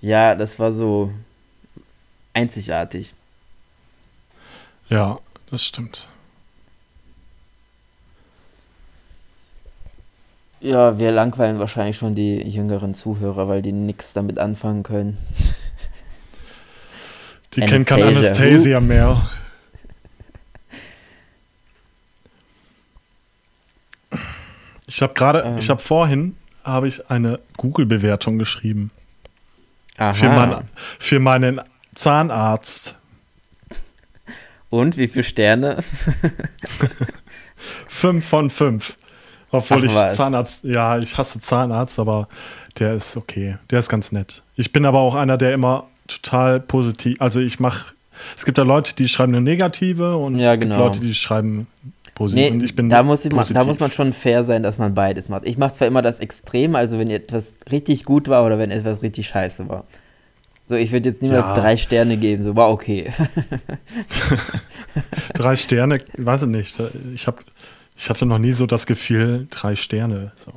[0.00, 1.12] Ja, das war so
[2.34, 3.14] einzigartig.
[4.88, 5.18] Ja,
[5.50, 6.08] das stimmt.
[10.60, 15.16] Ja, wir langweilen wahrscheinlich schon die jüngeren Zuhörer, weil die nichts damit anfangen können.
[17.60, 18.78] Die kennen keine Anastasia.
[18.78, 19.30] Anastasia mehr.
[24.86, 25.58] Ich habe gerade, Ähm.
[25.58, 26.34] ich habe vorhin,
[26.64, 28.90] habe ich eine Google-Bewertung geschrieben
[29.96, 30.12] Aha.
[30.14, 31.60] für, mein, für meinen
[31.94, 32.96] Zahnarzt.
[34.70, 35.78] Und wie viele Sterne?
[37.88, 38.96] fünf von fünf.
[39.50, 40.16] Obwohl Ach, ich was.
[40.16, 42.28] Zahnarzt, ja, ich hasse Zahnarzt, aber
[42.78, 43.56] der ist okay.
[43.70, 44.42] Der ist ganz nett.
[44.56, 47.92] Ich bin aber auch einer, der immer total positiv, also ich mache,
[48.36, 50.86] es gibt ja Leute, die schreiben eine negative und Ja, es gibt genau.
[50.86, 51.66] Leute, die schreiben
[52.14, 52.42] positiv.
[52.42, 53.54] Nee, und ich bin da, muss ich, positiv.
[53.56, 55.44] da muss man schon fair sein, dass man beides macht.
[55.46, 59.02] Ich mache zwar immer das Extrem, also wenn etwas richtig gut war oder wenn etwas
[59.02, 59.84] richtig scheiße war.
[60.66, 61.54] So, ich würde jetzt niemals Ja.
[61.54, 63.10] drei Sterne geben, so war okay.
[65.34, 66.80] Drei Sterne, weiß ich nicht.
[67.14, 67.42] Ich, hab,
[67.96, 70.32] ich hatte noch nie so das Gefühl, drei Sterne.
[70.36, 70.52] So.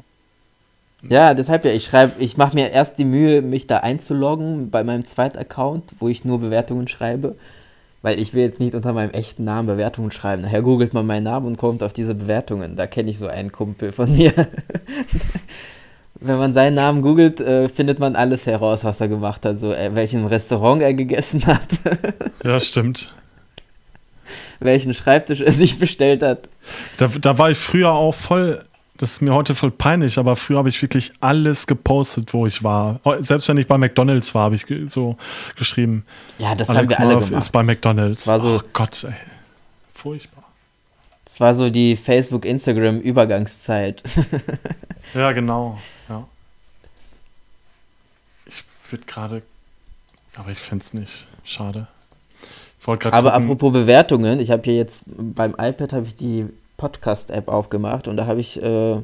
[1.10, 4.84] Ja, deshalb ja, ich schreibe, ich mache mir erst die Mühe, mich da einzuloggen bei
[4.84, 7.36] meinem zweiten Account, wo ich nur Bewertungen schreibe,
[8.04, 10.44] weil ich will jetzt nicht unter meinem echten Namen Bewertungen schreiben.
[10.44, 12.76] Nachher googelt man meinen Namen und kommt auf diese Bewertungen.
[12.76, 14.32] Da kenne ich so einen Kumpel von mir.
[16.24, 19.74] Wenn man seinen Namen googelt, äh, findet man alles heraus, was er gemacht hat, so
[19.74, 21.66] äh, welchen Restaurant er gegessen hat,
[22.44, 23.12] Ja, stimmt.
[24.60, 26.48] welchen Schreibtisch er sich bestellt hat.
[26.98, 28.64] Da, da war ich früher auch voll,
[29.02, 32.64] das ist mir heute voll peinlich, aber früher habe ich wirklich alles gepostet, wo ich
[32.64, 33.02] war.
[33.20, 35.18] Selbst wenn ich bei McDonalds war, habe ich so
[35.58, 36.06] geschrieben,
[36.38, 37.44] Ja, das haben Alex wir alle Murph gemacht.
[37.44, 38.26] ist bei McDonalds.
[38.28, 39.14] War so- oh Gott, ey.
[39.94, 40.44] Furchtbar.
[41.26, 44.04] Das war so die Facebook-Instagram-Übergangszeit.
[45.14, 45.78] Ja, genau.
[46.08, 46.26] Ja.
[48.46, 49.42] Ich würde gerade,
[50.36, 51.28] aber ich finde es nicht.
[51.44, 51.88] Schade.
[52.86, 53.14] Aber gucken.
[53.14, 56.46] apropos Bewertungen, ich habe hier jetzt beim iPad habe ich die
[56.82, 58.98] Podcast-App aufgemacht und da habe ich äh,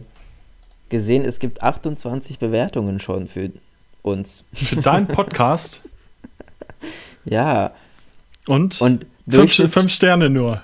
[0.90, 3.52] gesehen, es gibt 28 Bewertungen schon für
[4.02, 4.44] uns.
[4.52, 5.82] für deinen Podcast
[7.26, 7.72] Ja,
[8.48, 10.62] und, und fünf, fünf Sterne nur.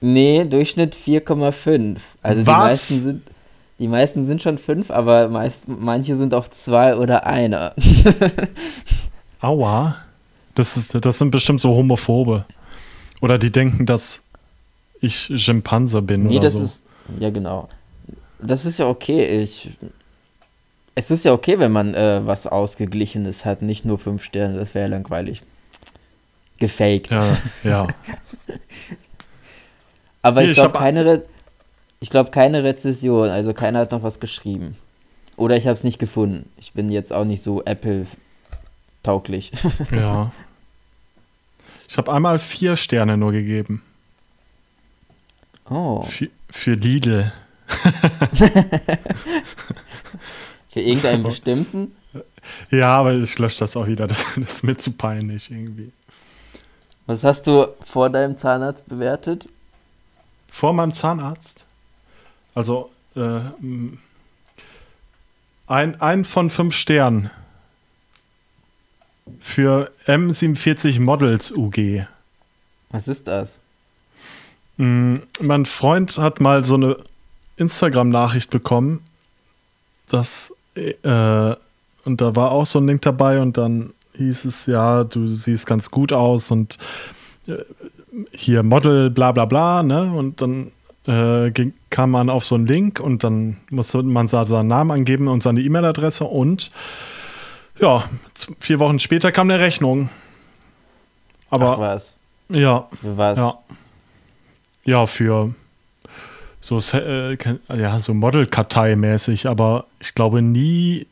[0.00, 1.98] nee, Durchschnitt 4,5.
[2.20, 2.56] Also die Was?
[2.58, 3.22] meisten sind
[3.78, 7.74] die meisten sind schon 5, aber meist, manche sind auch 2 oder einer.
[9.40, 9.96] Aua.
[10.54, 12.44] Das, ist, das sind bestimmt so Homophobe.
[13.20, 14.22] Oder die denken, dass
[15.02, 16.64] ich Schimpanse bin Nee, oder das so.
[16.64, 16.82] ist
[17.20, 17.68] ja genau.
[18.40, 19.42] Das ist ja okay.
[19.42, 19.70] Ich
[20.94, 24.74] es ist ja okay, wenn man äh, was Ausgeglichenes hat, nicht nur 5 Sterne, das
[24.74, 25.42] wäre ja langweilig.
[26.58, 27.10] Gefaked.
[27.10, 27.86] ja, ja.
[30.22, 31.22] Aber Hier, ich glaube keine, Re
[32.00, 34.76] ich glaube keine Rezession, also keiner hat noch was geschrieben.
[35.36, 36.48] Oder ich habe es nicht gefunden.
[36.58, 39.52] Ich bin jetzt auch nicht so Apple-tauglich.
[39.90, 40.30] ja.
[41.88, 43.82] Ich habe einmal vier Sterne nur gegeben.
[45.68, 47.32] Oh, Für, für Lidl.
[50.70, 51.92] für irgendeinen bestimmten?
[52.70, 54.06] Ja, aber ich lösche das auch wieder.
[54.06, 55.92] Das, das ist mir zu peinlich irgendwie.
[57.06, 59.48] Was hast du vor deinem Zahnarzt bewertet?
[60.50, 61.64] Vor meinem Zahnarzt.
[62.54, 63.40] Also äh,
[65.66, 67.30] ein, ein von fünf Sternen
[69.40, 72.06] für M47 Models UG.
[72.90, 73.60] Was ist das?
[74.76, 76.96] Mm, Mein Freund hat mal so eine
[77.56, 79.00] Instagram-Nachricht bekommen,
[80.08, 81.54] dass äh,
[82.04, 85.66] und da war auch so ein Link dabei und dann hieß es, ja, du siehst
[85.66, 86.78] ganz gut aus und
[87.46, 87.58] äh,
[88.32, 90.12] hier Model, bla bla bla, ne?
[90.12, 90.72] Und dann
[91.06, 95.28] äh, ging, kam man auf so einen Link und dann musste man seinen Namen angeben
[95.28, 96.68] und seine E-Mail-Adresse und
[97.78, 98.04] ja,
[98.60, 100.08] vier Wochen später kam eine Rechnung.
[101.50, 102.16] Aber Ach was.
[102.48, 103.38] ja, Für was?
[103.38, 103.54] ja.
[104.84, 105.54] Ja, für
[106.60, 107.36] so, äh,
[107.74, 111.06] ja, so Model-Kartei-mäßig, aber ich glaube nie,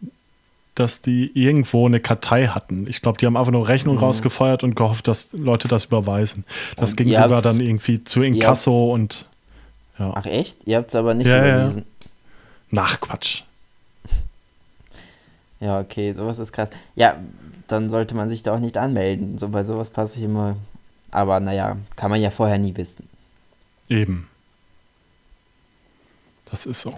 [0.76, 2.86] dass die irgendwo eine Kartei hatten.
[2.88, 6.44] Ich glaube, die haben einfach nur Rechnung rausgefeuert und gehofft, dass Leute das überweisen.
[6.76, 9.26] Das Und ging sogar dann irgendwie zu Inkasso und
[9.98, 10.12] ja.
[10.14, 10.66] Ach echt?
[10.66, 11.56] Ihr habt es aber nicht Ja, ja.
[11.58, 11.84] überwiesen.
[12.70, 13.42] Nach Quatsch.
[15.62, 16.70] Ja, okay, sowas ist krass.
[16.94, 17.16] Ja,
[17.66, 19.36] dann sollte man sich da auch nicht anmelden.
[19.36, 20.56] So bei sowas passe ich immer.
[21.10, 23.06] Aber naja, kann man ja vorher nie wissen.
[23.90, 24.26] Eben.
[26.50, 26.92] Das ist so.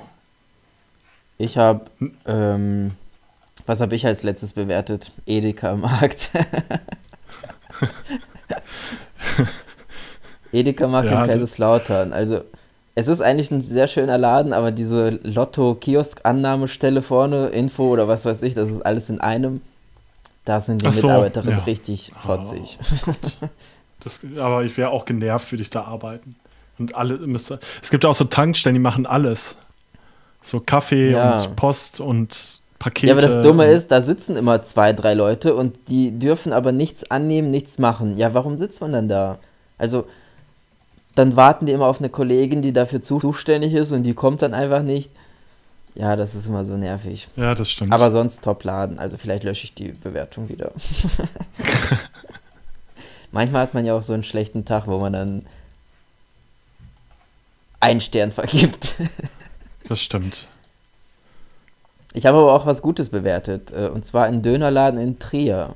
[1.38, 2.14] Ich habe, Hm.
[2.26, 2.90] ähm,
[3.66, 5.11] was habe ich als letztes bewertet?
[5.26, 6.30] Edeka Markt.
[10.53, 12.12] Edeka Markt Ja, in Kaiserslautern.
[12.12, 12.43] Also,
[12.95, 18.43] es ist eigentlich ein sehr schöner Laden, aber diese Lotto-Kiosk-Annahmestelle vorne, Info oder was weiß
[18.43, 19.62] ich, das ist alles in einem.
[20.45, 21.64] Da sind die so, Mitarbeiterinnen ja.
[21.64, 22.78] richtig fotzig.
[24.01, 26.34] Das, aber ich wäre auch genervt, würde ich da arbeiten.
[26.78, 27.60] Und alle müsste.
[27.82, 29.56] Es gibt auch so Tankstellen, die machen alles.
[30.42, 31.40] So Kaffee Ja.
[31.42, 32.34] und Post und
[32.78, 33.06] Pakete.
[33.08, 36.72] Ja, aber das Dumme ist, da sitzen immer zwei, drei Leute und die dürfen aber
[36.72, 38.16] nichts annehmen, nichts machen.
[38.16, 39.38] Ja, warum sitzt man dann da?
[39.78, 40.06] Also,
[41.14, 44.42] dann warten die immer auf eine Kollegin, die dafür zu- zuständig ist und die kommt
[44.42, 45.10] dann einfach nicht.
[45.94, 47.28] Ja, das ist immer so nervig.
[47.36, 47.92] Ja, das stimmt.
[47.92, 48.98] Aber sonst Top-Laden.
[48.98, 50.72] Also vielleicht lösche ich die Bewertung wieder.
[53.30, 55.46] Manchmal hat man ja auch so einen schlechten Tag, wo man dann
[57.82, 58.94] einen Stern vergibt.
[59.88, 60.46] Das stimmt.
[62.14, 63.72] Ich habe aber auch was Gutes bewertet.
[63.72, 65.74] äh, Und zwar einen Dönerladen in Trier.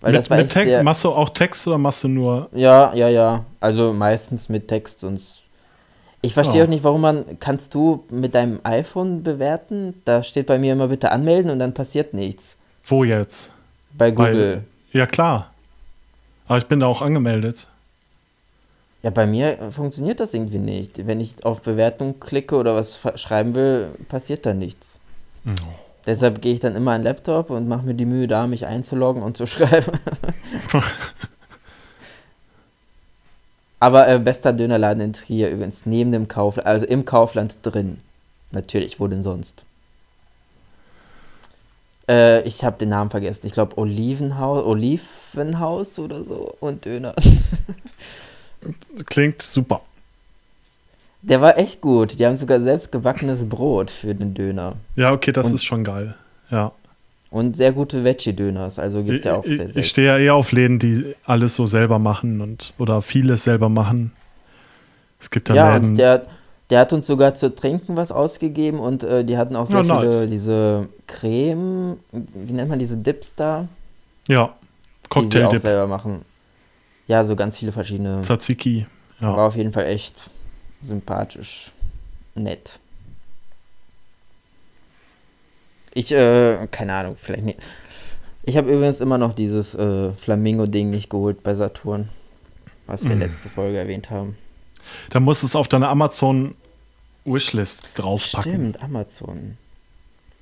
[0.00, 2.48] Weil mit, das war mit Text, der, machst du auch Text oder machst du nur.
[2.52, 3.44] Ja, ja, ja.
[3.60, 5.42] Also meistens mit Text sonst.
[6.22, 6.64] Ich verstehe Ja.
[6.64, 7.24] auch nicht, warum man.
[7.38, 10.02] Kannst du mit deinem iPhone bewerten?
[10.04, 12.56] Da steht bei mir immer bitte anmelden und dann passiert nichts.
[12.84, 13.52] Wo jetzt?
[13.96, 14.64] Bei Google.
[14.92, 15.50] Weil- Ja, klar.
[16.48, 17.68] Aber ich bin da auch angemeldet.
[19.04, 21.06] Ja, bei mir funktioniert das irgendwie nicht.
[21.06, 24.98] Wenn ich auf Bewertung klicke oder was schreiben will, passiert da nichts.
[25.44, 25.56] Mhm.
[26.06, 28.66] Deshalb gehe ich dann immer an den Laptop und mache mir die Mühe da, mich
[28.66, 29.92] einzuloggen und zu schreiben.
[33.78, 38.00] Aber äh, bester Dönerladen in Trier übrigens, neben dem Kaufland, also im Kaufland drin.
[38.52, 39.66] Natürlich, wo denn sonst?
[42.08, 43.46] Äh, ich habe den Namen vergessen.
[43.46, 47.14] Ich glaube Olivenhaus, Olivenhaus oder so und Döner.
[49.06, 49.80] Klingt super.
[51.22, 52.18] Der war echt gut.
[52.18, 54.74] Die haben sogar selbst gebackenes Brot für den Döner.
[54.96, 56.14] Ja, okay, das Und- ist schon geil.
[56.50, 56.72] Ja.
[57.30, 58.78] Und sehr gute Veggie-Döners.
[58.78, 61.14] Also gibt es ja auch ich, sehr, ich sehr stehe ja eher auf Läden, die
[61.24, 64.12] alles so selber machen und oder vieles selber machen.
[65.20, 65.88] Es gibt ja, Ja, Läden.
[65.90, 66.26] und der,
[66.70, 69.98] der hat uns sogar zu trinken was ausgegeben und äh, die hatten auch sehr Ja,
[70.00, 70.28] viele, nice.
[70.30, 73.66] diese Creme, wie nennt man diese Dips da?
[74.28, 74.54] ja,
[75.16, 76.22] Die sie auch selber machen.
[77.06, 78.22] Ja, so ganz viele verschiedene.
[78.22, 78.86] Tzatziki.
[79.20, 79.36] Ja.
[79.36, 80.30] War auf jeden Fall echt
[80.82, 81.70] sympathisch.
[82.34, 82.78] Nett.
[85.92, 87.58] Ich, äh, keine Ahnung, vielleicht nicht.
[88.42, 92.08] Ich habe übrigens immer noch dieses äh, Flamingo-Ding nicht geholt bei Saturn.
[92.86, 93.20] Was wir Mhm.
[93.22, 94.36] letzte Folge erwähnt haben.
[95.10, 96.54] Da musst du es auf deine Amazon
[97.24, 98.52] Wishlist draufpacken.
[98.52, 99.56] Stimmt, Amazon.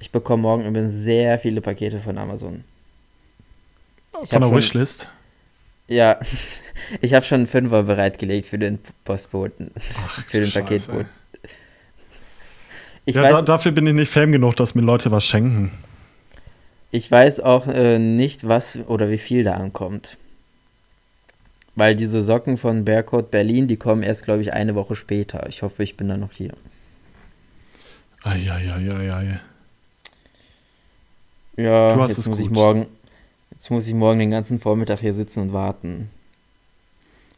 [0.01, 2.65] Ich bekomme morgen übrigens sehr viele Pakete von Amazon.
[4.25, 5.09] Ich Von der schon- Wishlist.
[5.93, 6.19] Ja,
[7.01, 9.71] ich habe schon einen Fünfer bereitgelegt für den Postboten,
[10.29, 10.63] für den Scheiße.
[10.63, 11.09] Paketboten.
[13.05, 15.73] Ich, ja, weiß, da, dafür bin ich nicht Fan genug, dass mir Leute was schenken.
[16.93, 20.17] ich weiß auch äh, nicht, was oder wie viel da ankommt.
[21.75, 25.49] Weil diese Socken von Bearcoat Berlin, die kommen erst, glaube ich, eine Woche später.
[25.49, 26.53] Ich hoffe, ich bin dann noch hier.
[28.23, 29.41] Eieieiei.
[31.57, 32.55] Ja, Du hast jetzt es muss ich gut.
[32.55, 32.87] morgen,
[33.63, 36.11] jetzt muss ich morgen den ganzen Vormittag hier sitzen und warten.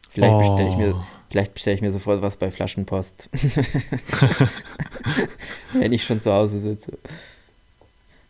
[0.09, 0.39] Vielleicht Oh.
[0.39, 3.29] bestelle ich mir, vielleicht bestelle ich mir sofort was bei Flaschenpost.
[5.73, 6.97] Wenn ich schon zu Hause sitze.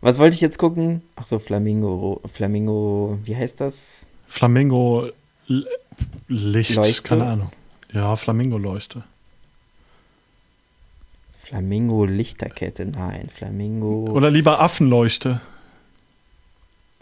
[0.02, 1.04] Was wollte ich jetzt gucken?
[1.16, 4.06] Ach so, Flamingo, Flamingo, wie heißt das?
[4.28, 5.08] Flamingo
[6.28, 7.02] Licht, Leuchte?
[7.04, 7.52] keine Ahnung.
[7.94, 9.04] Ja, Flamingo Leuchte.
[11.46, 14.08] Flamingo Lichterkette, nein, Flamingo.
[14.12, 15.40] Oder lieber Affenleuchte.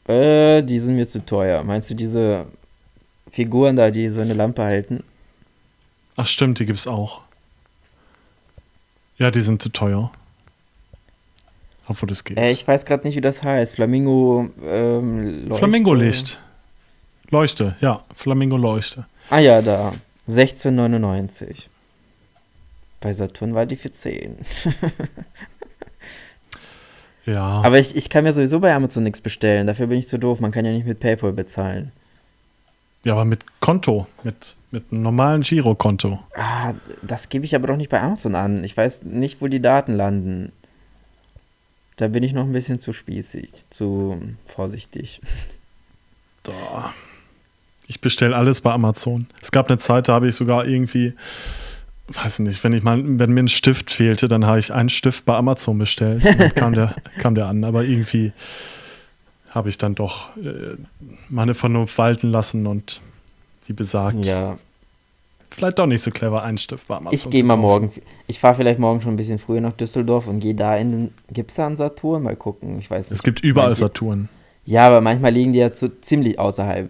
[0.08, 1.64] Äh, die sind mir zu teuer.
[1.64, 2.45] Meinst du diese
[3.32, 5.04] Figuren da, die so eine Lampe halten?
[6.16, 7.22] Ach stimmt, die gibt's auch.
[9.18, 10.12] Ja, die sind zu teuer.
[11.88, 12.38] Obwohl das geht.
[12.38, 13.76] Äh, ich weiß gerade nicht, wie das heißt.
[13.76, 15.58] Flamingo ähm, Leuchte.
[15.58, 16.39] Flamingo-Licht.
[17.30, 18.04] Leuchte, ja.
[18.16, 19.06] Flamingo-Leuchte.
[19.30, 19.93] Ah ja, da.
[20.30, 21.66] 16,99.
[23.01, 24.38] Bei Saturn war die für 10.
[27.26, 27.61] Ja.
[27.63, 29.67] Aber ich, ich kann mir sowieso bei Amazon nichts bestellen.
[29.67, 30.39] Dafür bin ich zu doof.
[30.39, 31.91] Man kann ja nicht mit PayPal bezahlen.
[33.03, 34.07] ja, aber mit Konto.
[34.24, 36.19] Mit, mit einem normalen Girokonto.
[36.36, 38.63] Ah, das gebe ich aber doch nicht bei Amazon an.
[38.63, 40.51] Ich weiß nicht, wo die Daten landen.
[41.97, 45.21] Da bin ich noch ein bisschen zu spießig, zu vorsichtig.
[46.41, 46.93] Da.
[47.88, 49.28] Ich bestelle alles bei Amazon.
[49.41, 51.13] Es gab eine Zeit, da habe ich sogar irgendwie,
[52.16, 55.26] weiß nicht, wenn ich mal, wenn mir ein Stift fehlte, dann habe ich einen Stift
[55.26, 56.24] bei Amazon bestellt.
[56.26, 57.64] Dann kam der, kam der an.
[57.64, 58.34] Aber irgendwie
[59.51, 60.76] habe ich dann doch äh,
[61.30, 63.01] meine Vernunft walten lassen und
[63.68, 64.57] die besagt, Ja,
[65.51, 67.14] vielleicht doch nicht so clever, einen Stift bei Amazon.
[67.16, 67.91] ich gehe mal morgen.
[68.28, 71.14] Ich fahre vielleicht morgen schon ein bisschen früher nach Düsseldorf und gehe da in den.
[71.32, 72.24] Gibt's da einen Saturn?
[72.24, 72.80] Mal gucken.
[72.80, 73.18] Ich weiß nicht.
[73.20, 74.30] Es gibt überall Manche- Saturn.
[74.66, 76.89] Ja, aber manchmal liegen die ja zu, ziemlich außerhalb.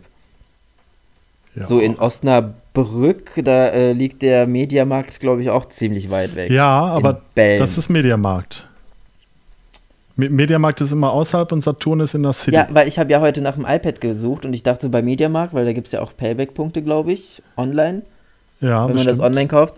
[1.56, 1.68] Ja.
[1.68, 6.50] So in Osnabrück, da äh, liegt der Mediamarkt, glaube ich, auch ziemlich weit weg.
[6.50, 8.68] Ja, aber das ist Mediamarkt.
[10.16, 12.56] Me- Mediamarkt ist immer außerhalb und Saturn ist in der City.
[12.56, 15.54] Ja, weil ich habe ja heute nach dem iPad gesucht und ich dachte bei Mediamarkt,
[15.54, 18.04] weil da gibt es ja auch Payback-Punkte, glaube ich, online,
[18.62, 19.26] Ja, wenn man das bestimmt.
[19.28, 19.76] online kauft.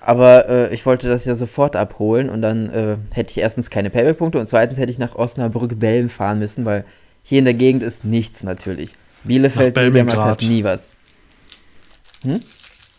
[0.00, 3.90] Aber äh, ich wollte das ja sofort abholen und dann äh, hätte ich erstens keine
[3.90, 6.84] Payback-Punkte und zweitens hätte ich nach Osnabrück-Belm fahren müssen, weil
[7.22, 8.94] hier in der Gegend ist nichts natürlich.
[9.24, 10.94] Bielefeld, Mediamarkt hat nie was.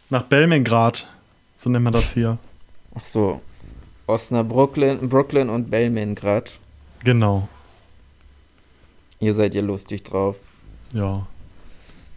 [0.10, 1.08] Nach Belmingrad,
[1.56, 2.38] so nennt man das hier.
[2.96, 3.42] Ach so.
[4.08, 6.52] Osnabrück, Brooklyn und Belmingrad.
[7.04, 7.48] Genau,
[9.20, 10.38] Ihr seid ja lustig drauf.
[10.94, 11.26] ja.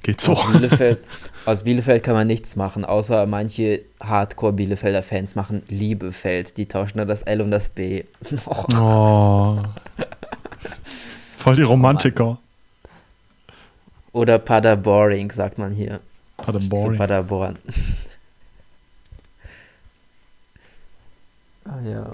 [0.05, 0.33] Geht so.
[0.33, 0.99] Aus Bielefeld,
[1.47, 6.57] aus Bielefeld kann man nichts machen, außer manche Hardcore-Bielefelder Fans machen Liebefeld.
[6.57, 8.03] Die tauschen da das L und das B.
[8.75, 9.63] Oh.
[11.37, 12.39] Voll die Romantiker.
[14.13, 16.01] Oder Paderboring, sagt man hier.
[16.45, 16.97] Zu Paderborn.
[16.97, 17.59] Paderborn.
[21.65, 22.13] ah ja.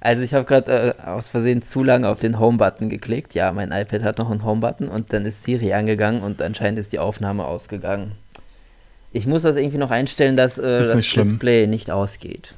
[0.00, 3.34] Also ich habe gerade äh, aus Versehen zu lange auf den Home-Button geklickt.
[3.34, 6.92] Ja, mein iPad hat noch einen Home-Button und dann ist Siri angegangen und anscheinend ist
[6.92, 8.12] die Aufnahme ausgegangen.
[9.12, 11.30] Ich muss das irgendwie noch einstellen, dass äh, das nicht schlimm.
[11.30, 12.54] Display nicht ausgeht.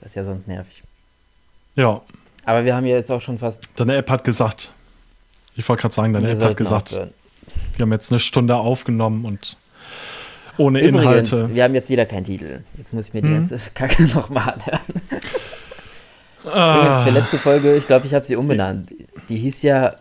[0.00, 0.82] Das ist ja sonst nervig.
[1.76, 2.00] Ja,
[2.46, 3.68] Aber wir haben ja jetzt auch schon fast.
[3.76, 4.72] deine App hat gesagt.
[5.56, 7.10] Ich wollte gerade sagen, deine wir App hat gesagt, aufhören.
[7.76, 9.56] wir haben jetzt eine Stunde aufgenommen und
[10.56, 11.54] ohne Übrigens, Inhalte.
[11.54, 12.60] wir haben jetzt wieder keinen Titel.
[12.76, 13.34] Jetzt muss ich mir die Mhm.
[13.48, 14.80] ganze Kacke nochmal anhören.
[16.42, 18.88] Übrigens, Ah, für letzte Folge, ich glaube, ich habe sie umbenannt.
[19.28, 19.94] Die hieß ja,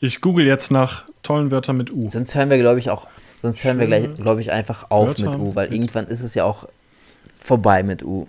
[0.00, 2.10] ich google jetzt nach tollen Wörtern mit U.
[2.10, 3.06] sonst hören wir, glaube ich, auch,
[3.40, 6.22] sonst hören wir gleich, glaube ich, einfach auf Wörter mit U, weil mit- irgendwann ist
[6.22, 6.68] es ja auch
[7.40, 8.26] vorbei mit U.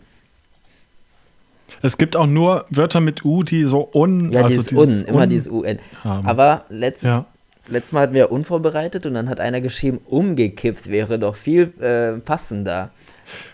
[1.82, 4.32] Es gibt auch nur Wörter mit U, die so un.
[4.32, 5.80] Ja, also dieses Un, immer Un dieses UN.
[6.04, 6.28] haben.
[6.28, 7.26] Aber letztes, Ja.
[7.68, 12.20] letztes Mal hatten wir unvorbereitet und dann hat einer geschrieben, umgekippt wäre doch viel äh,
[12.20, 12.90] passender,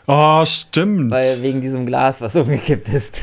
[0.07, 1.11] Oh, stimmt.
[1.11, 3.17] weil wegen diesem Glas, was umgekippt ist.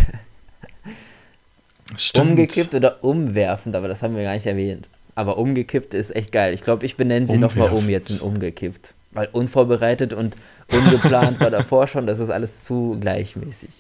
[1.97, 2.31] stimmt.
[2.31, 4.89] Umgekippt oder umwerfend, aber das haben wir gar nicht erwähnt.
[5.15, 6.55] Aber umgekippt ist echt geil.
[6.55, 8.95] Ich glaube, ich benenne sie nochmal um jetzt in umgekippt.
[9.13, 10.37] Weil unvorbereitet und
[10.73, 13.71] ungeplant war davor schon, das ist alles zu gleichmäßig.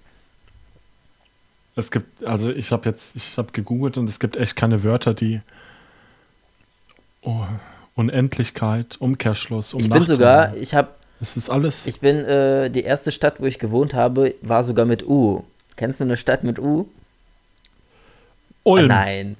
[1.76, 5.14] Es gibt, also ich habe jetzt, ich habe gegoogelt und es gibt echt keine Wörter,
[5.14, 5.40] die
[7.22, 7.44] oh,
[7.94, 10.88] Unendlichkeit, Umkehrschluss, um Ich bin sogar, ich habe,
[11.20, 11.86] Es ist alles.
[11.86, 15.44] ich bin, äh, die erste Stadt, wo ich gewohnt habe, war sogar mit U.
[15.76, 16.88] Kennst du eine Stadt mit U?
[18.64, 18.88] Ah, Ulm.
[18.88, 19.36] nein.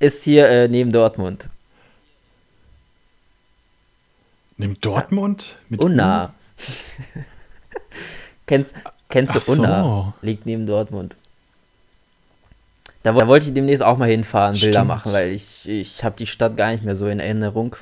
[0.00, 1.48] Ist hier äh, neben Dortmund.
[4.56, 5.56] Nimm Dortmund?
[5.68, 6.34] Mit Unna.
[8.46, 8.72] kennst
[9.08, 9.52] kennst du Ach so.
[9.52, 10.14] Unna?
[10.20, 11.16] Liegt neben Dortmund.
[13.04, 14.88] Da, da wollte ich demnächst auch mal hinfahren, Bilder Stimmt.
[14.88, 17.76] machen, weil ich, ich habe die Stadt gar nicht mehr so in Erinnerung.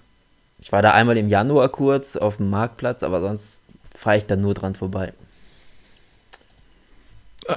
[0.61, 3.63] Ich war da einmal im Januar kurz auf dem Marktplatz, aber sonst
[3.95, 5.13] fahre ich da nur dran vorbei.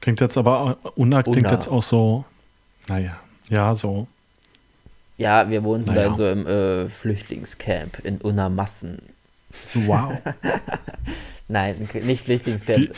[0.00, 1.52] Klingt jetzt aber, Unna klingt Unna.
[1.52, 2.24] jetzt auch so,
[2.88, 3.16] naja,
[3.48, 4.06] ja, so.
[5.16, 6.06] Ja, wir wohnten da Naja.
[6.08, 9.00] in so einem äh, Flüchtlingscamp in Unamassen.
[9.72, 10.12] Wow.
[11.48, 12.78] Nein, nicht Flüchtlingscamp.
[12.80, 12.90] Wie,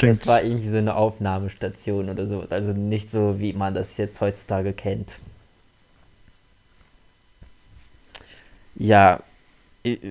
[0.00, 2.50] klingt, Das war irgendwie so eine Aufnahmestation oder sowas.
[2.52, 5.12] Also nicht so, wie man das jetzt heutzutage kennt.
[8.76, 9.20] Ja,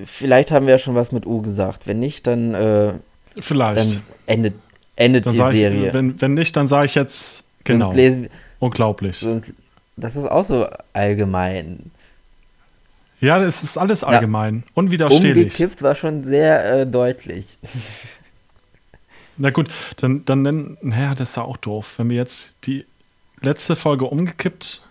[0.05, 1.87] vielleicht haben wir ja schon was mit U gesagt.
[1.87, 2.93] Wenn nicht, dann, äh,
[3.39, 3.95] vielleicht.
[3.95, 4.53] dann endet,
[4.95, 5.93] endet Dann die sag ich, Serie.
[5.93, 8.27] wenn, wenn nicht, dann sage ich jetzt, genau, Sonst lesen,
[8.59, 9.17] unglaublich.
[9.17, 9.53] sonst,
[9.97, 11.91] das ist auch so allgemein.
[13.21, 14.63] Ja, es ist alles allgemein.
[14.73, 15.45] Unwiderstehlich.
[15.59, 17.57] Umgekippt war schon sehr äh, deutlich.
[19.41, 21.93] Na gut, dann, dann nennen, naja, das ist ja auch doof.
[21.97, 22.85] Wenn wir jetzt die
[23.41, 24.81] letzte Folge umgekippt,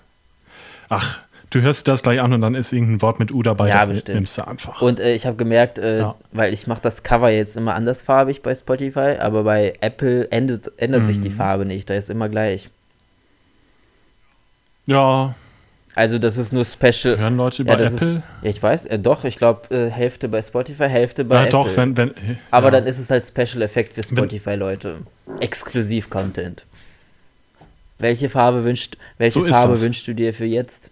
[0.89, 1.21] ach,
[1.51, 3.89] du hörst das gleich an und dann ist irgendein Wort mit U dabei, Ja, das
[3.91, 4.15] bestimmt.
[4.17, 4.81] nimmst du einfach.
[4.83, 6.15] Und äh, ich habe gemerkt, äh, Ja.
[6.33, 11.05] weil ich mache das Cover jetzt immer andersfarbig bei Spotify, aber bei Apple ändert, ändert
[11.05, 11.35] sich die Mhm.
[11.37, 11.89] Farbe nicht.
[11.91, 12.71] Da ist immer gleich.
[14.87, 15.35] ja,
[15.99, 17.19] Also das ist nur Special.
[17.19, 18.23] hören Leute über Ja, Apple?
[18.43, 21.51] Ja, ich weiß, äh, doch, ich glaube, äh, Hälfte bei Spotify, Hälfte bei Ja, Apple.
[21.51, 22.15] doch, wenn, wenn.
[22.53, 22.71] Aber ja.
[22.71, 24.99] dann ist es halt Special Effekt für Spotify-Leute.
[25.41, 26.65] Exklusiv-Content.
[27.99, 29.83] Welche Farbe wünscht, welche So ist Farbe das.
[29.83, 30.89] wünschst du dir für jetzt?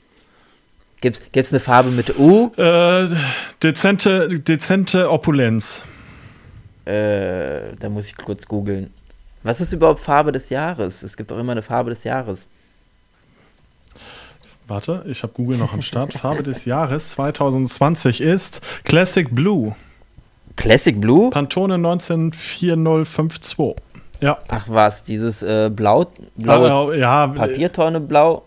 [1.01, 2.51] Gibt's, gibt's eine Farbe mit U?
[2.57, 3.07] Äh,
[3.63, 5.83] dezente, dezente Opulenz.
[6.85, 8.93] Äh, da muss ich kurz googeln.
[9.45, 11.05] Was ist überhaupt Farbe des Jahres?
[11.05, 12.47] Es gibt auch immer eine Farbe des Jahres.
[14.69, 16.13] Warte, ich habe Google noch am Start.
[16.15, 19.77] Farbe des Jahres 2020 ist Classic Blue.
[20.57, 21.31] Classic Blue?
[21.31, 23.77] Pantone 194052.
[24.21, 24.39] Ja.
[24.49, 26.07] Ach was, dieses äh, blau,
[26.37, 28.43] blaue Aber, ja, Papiertonne blau.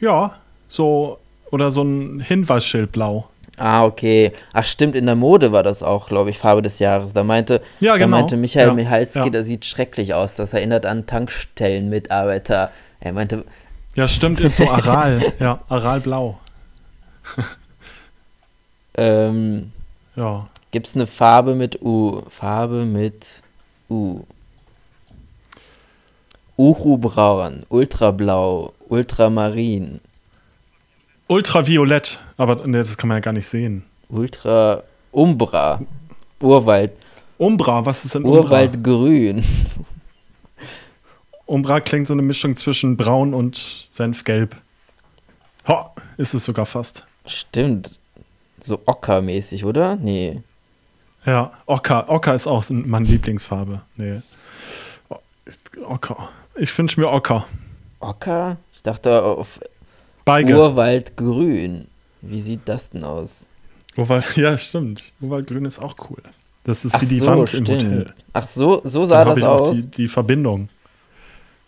[0.00, 0.34] Ja,
[0.68, 1.18] so
[1.50, 3.28] oder so ein Hinweisschild blau.
[3.56, 4.32] Ah, okay.
[4.52, 7.12] Ach stimmt, in der Mode war das auch, glaube ich, Farbe des Jahres.
[7.14, 8.18] Da meinte, Ja, da genau.
[8.18, 9.30] meinte Michael Ja, Michalski, ja.
[9.30, 10.34] das sieht schrecklich aus.
[10.36, 12.70] Das erinnert an Tankstellenmitarbeiter.
[13.00, 13.44] Er meinte,
[13.94, 15.32] Ja, stimmt, ist so Aral.
[15.38, 16.38] ja, Aralblau.
[18.96, 19.70] ähm,
[20.16, 20.46] Ja.
[20.70, 22.22] gibt es eine Farbe mit U?
[22.28, 23.42] Farbe mit
[23.88, 24.22] U.
[26.56, 30.00] Uhu-Braun, Ultrablau, Ultramarin,
[31.28, 33.84] Ultraviolett, aber nee, das kann man ja gar nicht sehen.
[34.08, 34.82] Ultra
[35.12, 35.80] Umbra,
[36.40, 36.92] Urwald,
[37.36, 38.40] Umbra, was ist denn Umbra?
[38.40, 39.44] Urwaldgrün.
[41.48, 44.54] Umbra klingt so eine Mischung zwischen braun und Senfgelb.
[45.66, 45.86] Ho,
[46.18, 47.04] ist es sogar fast.
[47.24, 47.92] Stimmt.
[48.60, 49.96] So Ocker-mäßig, oder?
[49.96, 50.42] Nee.
[51.24, 52.08] Ja, Ocker.
[52.08, 53.80] Ocker ist auch meine Lieblingsfarbe.
[53.96, 54.20] Nee.
[55.86, 56.28] Ocker.
[56.56, 57.46] Ich wünsche mir Ocker.
[58.00, 58.58] Ocker?
[58.74, 59.58] Ich dachte auf
[60.26, 60.54] Beige.
[60.54, 61.86] Urwaldgrün.
[62.20, 63.46] Wie sieht das denn aus?
[63.96, 65.14] Urwald, ja, stimmt.
[65.22, 66.22] Urwaldgrün ist auch cool.
[66.64, 67.68] Das ist Ach wie die so, Wand stimmt.
[67.70, 68.14] im Hotel.
[68.34, 69.76] Ach so, so sah habe das ich auch aus.
[69.76, 70.68] die, die Verbindung.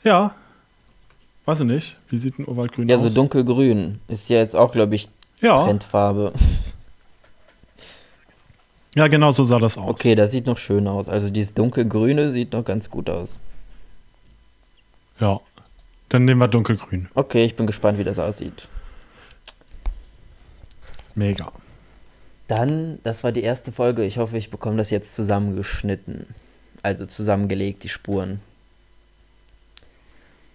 [0.03, 0.35] Ja.
[1.45, 1.97] Weiß ich nicht.
[2.09, 3.03] Wie sieht ein Urwaldgrün Ja, aus?
[3.03, 4.01] so dunkelgrün.
[4.09, 5.09] Ist ja jetzt auch, glaube ich,
[5.41, 5.65] Ja.
[5.65, 6.33] Trendfarbe.
[8.95, 9.89] ja, genau so sah das aus.
[9.91, 11.09] Okay, das sieht noch schön aus.
[11.09, 13.39] Also dieses dunkelgrüne sieht noch ganz gut aus.
[15.19, 15.39] Ja.
[16.09, 17.09] Dann nehmen wir dunkelgrün.
[17.15, 18.69] Okay, ich bin gespannt, wie das aussieht.
[21.15, 21.53] Mega.
[22.49, 24.05] Dann, das war die erste Folge.
[24.05, 26.27] Ich hoffe, ich bekomme das jetzt zusammengeschnitten.
[26.83, 28.41] Also zusammengelegt, die Spuren.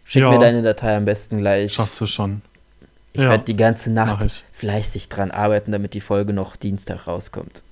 [0.05, 0.29] Schick Ja.
[0.31, 1.73] mir deine Datei am besten gleich.
[1.73, 2.41] Schaffst du schon.
[3.13, 7.61] Ich Ja, werde die ganze Nacht fleißig dran arbeiten, damit die Folge noch Dienstag rauskommt.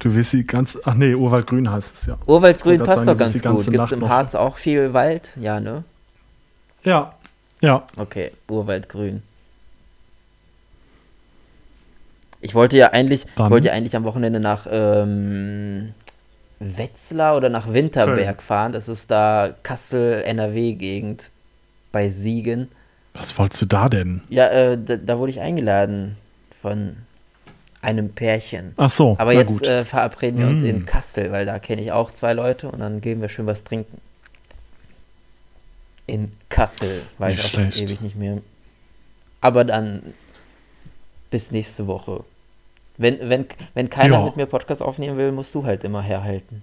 [0.00, 0.76] Du willst sie ganz.
[0.84, 2.18] Ach nee, Urwaldgrün heißt es ja.
[2.26, 3.64] Urwaldgrün passt sagen, doch ganz gut.
[3.70, 5.32] Gibt es im Harz auch viel Wald?
[5.40, 5.84] Ja, ne?
[6.82, 7.14] Ja.
[7.62, 7.86] Ja.
[7.96, 9.22] Okay, Urwaldgrün.
[12.40, 13.50] Ich wollte ja eigentlich, Dann?
[13.50, 15.94] wollte ja eigentlich am Wochenende nach ähm,
[16.60, 18.72] Wetzlar oder nach Winterberg fahren.
[18.72, 21.30] Das ist da Kassel-NRW-Gegend
[21.92, 22.68] bei Siegen.
[23.14, 24.22] Was wolltest du da denn?
[24.28, 26.16] Ja, äh, da, da wurde ich eingeladen
[26.60, 26.96] von
[27.82, 28.72] einem Pärchen.
[28.76, 29.14] Ach so.
[29.18, 30.66] Aber jetzt äh, verabreden wir uns Mm.
[30.66, 33.62] in Kassel, weil da kenne ich auch zwei Leute und dann gehen wir schön was
[33.62, 34.00] trinken.
[36.06, 38.38] In Kassel, weil ich auch ewig nicht mehr.
[39.40, 40.02] Aber dann
[41.30, 42.24] bis nächste Woche.
[42.96, 44.24] Wenn, wenn, wenn keiner Ja.
[44.24, 46.62] mit mir Podcast aufnehmen will, musst du halt immer herhalten.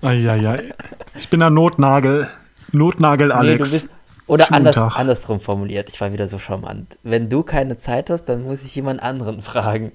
[0.00, 0.72] Eieiei.
[1.18, 2.28] Ich bin der Notnagel.
[2.72, 3.70] Notnagel Nee, Alex.
[3.70, 3.88] du bist,
[4.26, 6.96] oder anders, andersrum formuliert, ich war wieder so charmant.
[7.02, 9.92] Wenn du keine Zeit hast, dann muss ich jemand anderen fragen.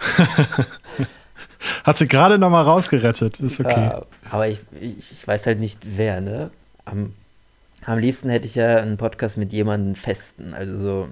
[1.84, 3.40] Hat sie gerade noch mal rausgerettet.
[3.40, 3.80] Ist okay.
[3.80, 6.50] Ja, aber ich, ich, ich weiß halt nicht, wer, ne?
[6.84, 7.14] Am,
[7.84, 11.08] am liebsten hätte ich ja einen Podcast mit jemandem festen, also so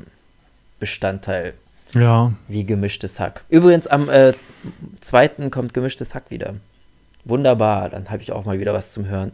[0.78, 1.54] Bestandteil
[1.96, 2.32] Ja.
[2.48, 3.44] wie gemischtes Hack.
[3.48, 4.32] Übrigens, am äh,
[5.00, 6.54] zweiten kommt gemischtes Hack wieder.
[7.24, 9.32] Wunderbar, dann habe ich auch mal wieder was zum Hören.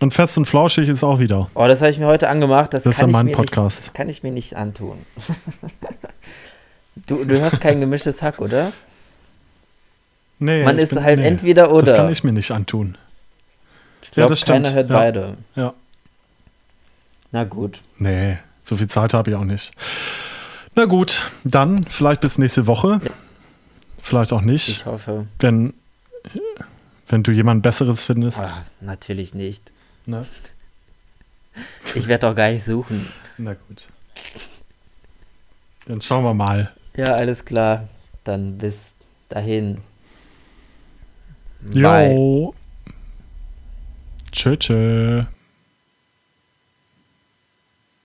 [0.00, 1.48] Und fest und flauschig ist auch wieder.
[1.54, 2.74] Oh, das habe ich mir heute angemacht.
[2.74, 3.76] Das, Das ist kann ja ich mein mir Podcast.
[3.78, 4.98] Nicht, das kann ich mir nicht antun.
[7.06, 8.72] du, du hast kein gemischtes Hack, oder?
[10.38, 11.86] Nee, Man ist bin- halt nee, entweder oder.
[11.86, 12.96] Das kann ich mir nicht antun.
[14.02, 14.96] ich glaube, das stimmt, keiner hört ja.
[14.96, 15.36] beide.
[15.54, 15.74] Ja.
[17.30, 17.80] Na gut.
[17.98, 19.70] Nee, so viel Zeit habe ich auch nicht.
[20.74, 23.00] Na gut, dann vielleicht bis nächste Woche.
[24.00, 25.26] Vielleicht auch nicht, Ich hoffe.
[25.38, 25.74] wenn,
[27.08, 28.38] wenn du jemand Besseres findest.
[28.38, 29.70] Ah, natürlich nicht.
[30.06, 30.26] Ne?
[31.94, 33.06] Ich werde doch gar nicht suchen.
[33.36, 33.86] Na gut.
[35.86, 36.72] Dann schauen wir mal.
[36.96, 37.86] Ja, alles klar.
[38.24, 38.94] Dann bis
[39.28, 39.82] dahin.
[41.60, 42.14] Bye.
[42.14, 42.54] Jo.
[44.32, 45.24] Tschö, tschö.